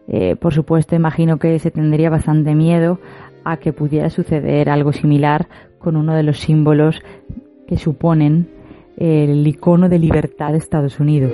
Eh, 0.08 0.36
por 0.36 0.54
supuesto, 0.54 0.94
imagino 0.94 1.38
que 1.38 1.58
se 1.58 1.70
tendría 1.70 2.10
bastante 2.10 2.54
miedo 2.54 3.00
a 3.44 3.58
que 3.58 3.72
pudiera 3.72 4.10
suceder 4.10 4.68
algo 4.68 4.92
similar 4.92 5.48
con 5.78 5.96
uno 5.96 6.14
de 6.14 6.22
los 6.22 6.40
símbolos 6.40 7.00
que 7.66 7.76
suponen 7.76 8.48
el 8.96 9.46
icono 9.46 9.88
de 9.88 9.98
libertad 9.98 10.52
de 10.52 10.58
Estados 10.58 10.98
Unidos. 11.00 11.32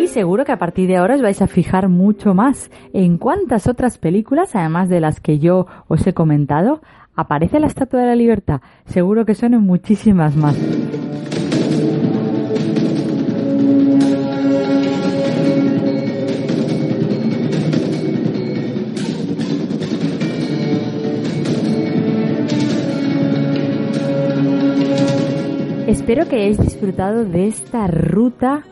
Y 0.00 0.06
seguro 0.08 0.44
que 0.44 0.52
a 0.52 0.58
partir 0.58 0.88
de 0.88 0.96
ahora 0.96 1.14
os 1.14 1.22
vais 1.22 1.40
a 1.42 1.46
fijar 1.46 1.88
mucho 1.88 2.34
más 2.34 2.70
en 2.92 3.18
cuántas 3.18 3.66
otras 3.66 3.98
películas, 3.98 4.54
además 4.54 4.88
de 4.88 5.00
las 5.00 5.20
que 5.20 5.38
yo 5.38 5.66
os 5.88 6.06
he 6.06 6.12
comentado, 6.12 6.82
aparece 7.14 7.60
la 7.60 7.66
Estatua 7.66 8.00
de 8.00 8.06
la 8.06 8.16
Libertad. 8.16 8.60
Seguro 8.86 9.24
que 9.24 9.34
son 9.34 9.52
muchísimas 9.62 10.36
más. 10.36 10.56
Espero 26.10 26.28
que 26.28 26.38
hayáis 26.38 26.58
disfrutado 26.58 27.24
de 27.24 27.46
esta 27.46 27.86
ruta 27.86 28.64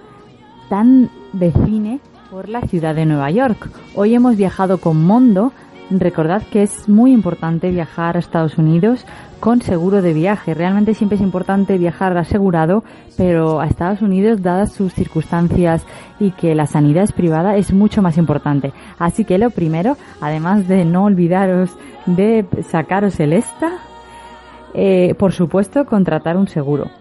tan 0.69 1.09
de 1.33 1.53
cine 1.53 2.01
por 2.33 2.49
la 2.49 2.63
ciudad 2.63 2.97
de 2.97 3.07
Nueva 3.07 3.31
York. 3.31 3.71
Hoy 3.95 4.17
hemos 4.17 4.37
viajado 4.37 4.79
con 4.79 5.07
Mondo. 5.07 5.53
Recordad 5.89 6.43
que 6.43 6.65
es 6.65 6.89
muy 6.89 7.13
importante 7.13 7.71
viajar 7.71 8.17
a 8.17 8.19
Estados 8.19 8.59
Unidos 8.59 9.07
con 9.39 9.63
seguro 9.63 10.03
de 10.03 10.15
viaje. 10.15 10.53
Realmente 10.53 10.95
siempre 10.95 11.15
es 11.15 11.23
importante 11.23 11.79
viajar 11.79 12.19
asegurado, 12.19 12.83
pero 13.17 13.61
a 13.61 13.69
Estados 13.69 14.03
Unidos, 14.03 14.43
dadas 14.43 14.73
sus 14.73 14.93
circunstancias 14.93 15.87
y 16.19 16.33
que 16.33 16.57
la 16.57 16.67
sanidad 16.67 17.05
es 17.05 17.13
privada, 17.13 17.55
es 17.55 17.73
mucho 17.73 18.03
más 18.03 18.19
importante. 18.19 18.73
Así 18.99 19.25
que 19.25 19.39
lo 19.39 19.51
primero, 19.51 19.97
además 20.21 20.67
de 20.67 20.85
no 20.85 21.05
olvidaros 21.05 21.71
de 22.05 22.45
sacaros 22.69 23.21
el 23.21 23.33
ESTA, 23.33 23.79
eh, 24.75 25.15
por 25.17 25.33
supuesto, 25.33 25.87
contratar 25.87 26.37
un 26.37 26.49
seguro. 26.49 26.98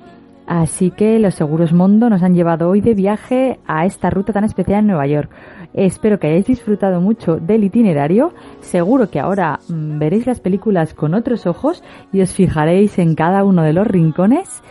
Así 0.48 0.92
que 0.92 1.20
los 1.20 1.36
seguros 1.36 1.74
Mondo 1.74 2.10
nos 2.10 2.24
han 2.24 2.34
llevado 2.34 2.70
hoy 2.70 2.80
de 2.80 2.94
viaje 2.94 3.60
a 3.68 3.86
esta 3.86 4.10
ruta 4.10 4.32
tan 4.32 4.46
especial 4.46 4.80
en 4.80 4.88
Nueva 4.88 5.06
York. 5.06 5.30
Espero 5.74 6.20
que 6.20 6.28
hayáis 6.28 6.46
disfrutado 6.46 7.02
mucho 7.02 7.36
del 7.36 7.66
itinerario. 7.66 8.34
Seguro 8.62 9.10
que 9.10 9.20
ahora 9.20 9.60
mm, 9.68 10.00
veréis 10.00 10.26
las 10.26 10.40
películas 10.40 10.94
con 10.94 11.14
otros 11.14 11.46
ojos 11.46 11.84
y 12.14 12.22
os 12.22 12.34
fijaréis 12.34 12.98
en 12.98 13.14
cada 13.14 13.44
uno 13.44 13.62
de 13.62 13.74
los 13.74 13.86
rincones. 13.86 14.64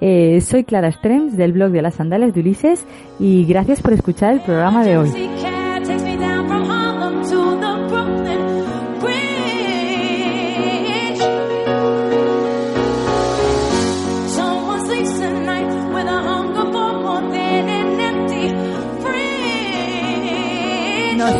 Eh, 0.00 0.40
soy 0.40 0.64
Clara 0.64 0.90
Strems 0.90 1.36
del 1.36 1.52
blog 1.52 1.70
de 1.70 1.82
las 1.82 1.94
sandalias 1.94 2.34
de 2.34 2.40
Ulises 2.40 2.84
y 3.20 3.44
gracias 3.44 3.82
por 3.82 3.92
escuchar 3.92 4.32
el 4.32 4.40
programa 4.40 4.84
de 4.84 4.98
hoy. 4.98 5.10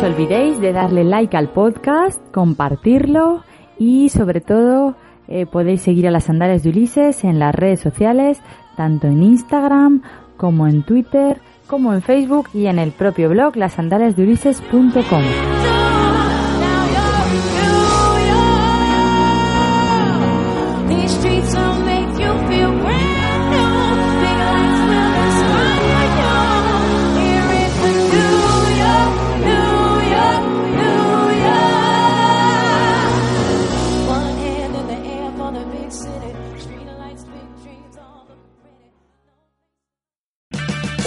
Olvidéis 0.03 0.59
de 0.59 0.73
darle 0.73 1.03
like 1.03 1.37
al 1.37 1.49
podcast, 1.49 2.21
compartirlo 2.31 3.43
y 3.77 4.09
sobre 4.09 4.41
todo 4.41 4.95
eh, 5.27 5.45
podéis 5.45 5.81
seguir 5.81 6.07
a 6.07 6.11
las 6.11 6.25
sandalias 6.25 6.63
de 6.63 6.69
Ulises 6.69 7.23
en 7.23 7.39
las 7.39 7.53
redes 7.53 7.79
sociales, 7.79 8.41
tanto 8.75 9.07
en 9.07 9.23
Instagram 9.23 10.01
como 10.37 10.67
en 10.67 10.83
Twitter, 10.83 11.39
como 11.67 11.93
en 11.93 12.01
Facebook 12.01 12.49
y 12.53 12.65
en 12.65 12.79
el 12.79 12.91
propio 12.91 13.29
blog 13.29 13.55
lasandaliasdeulises.com. 13.55 15.70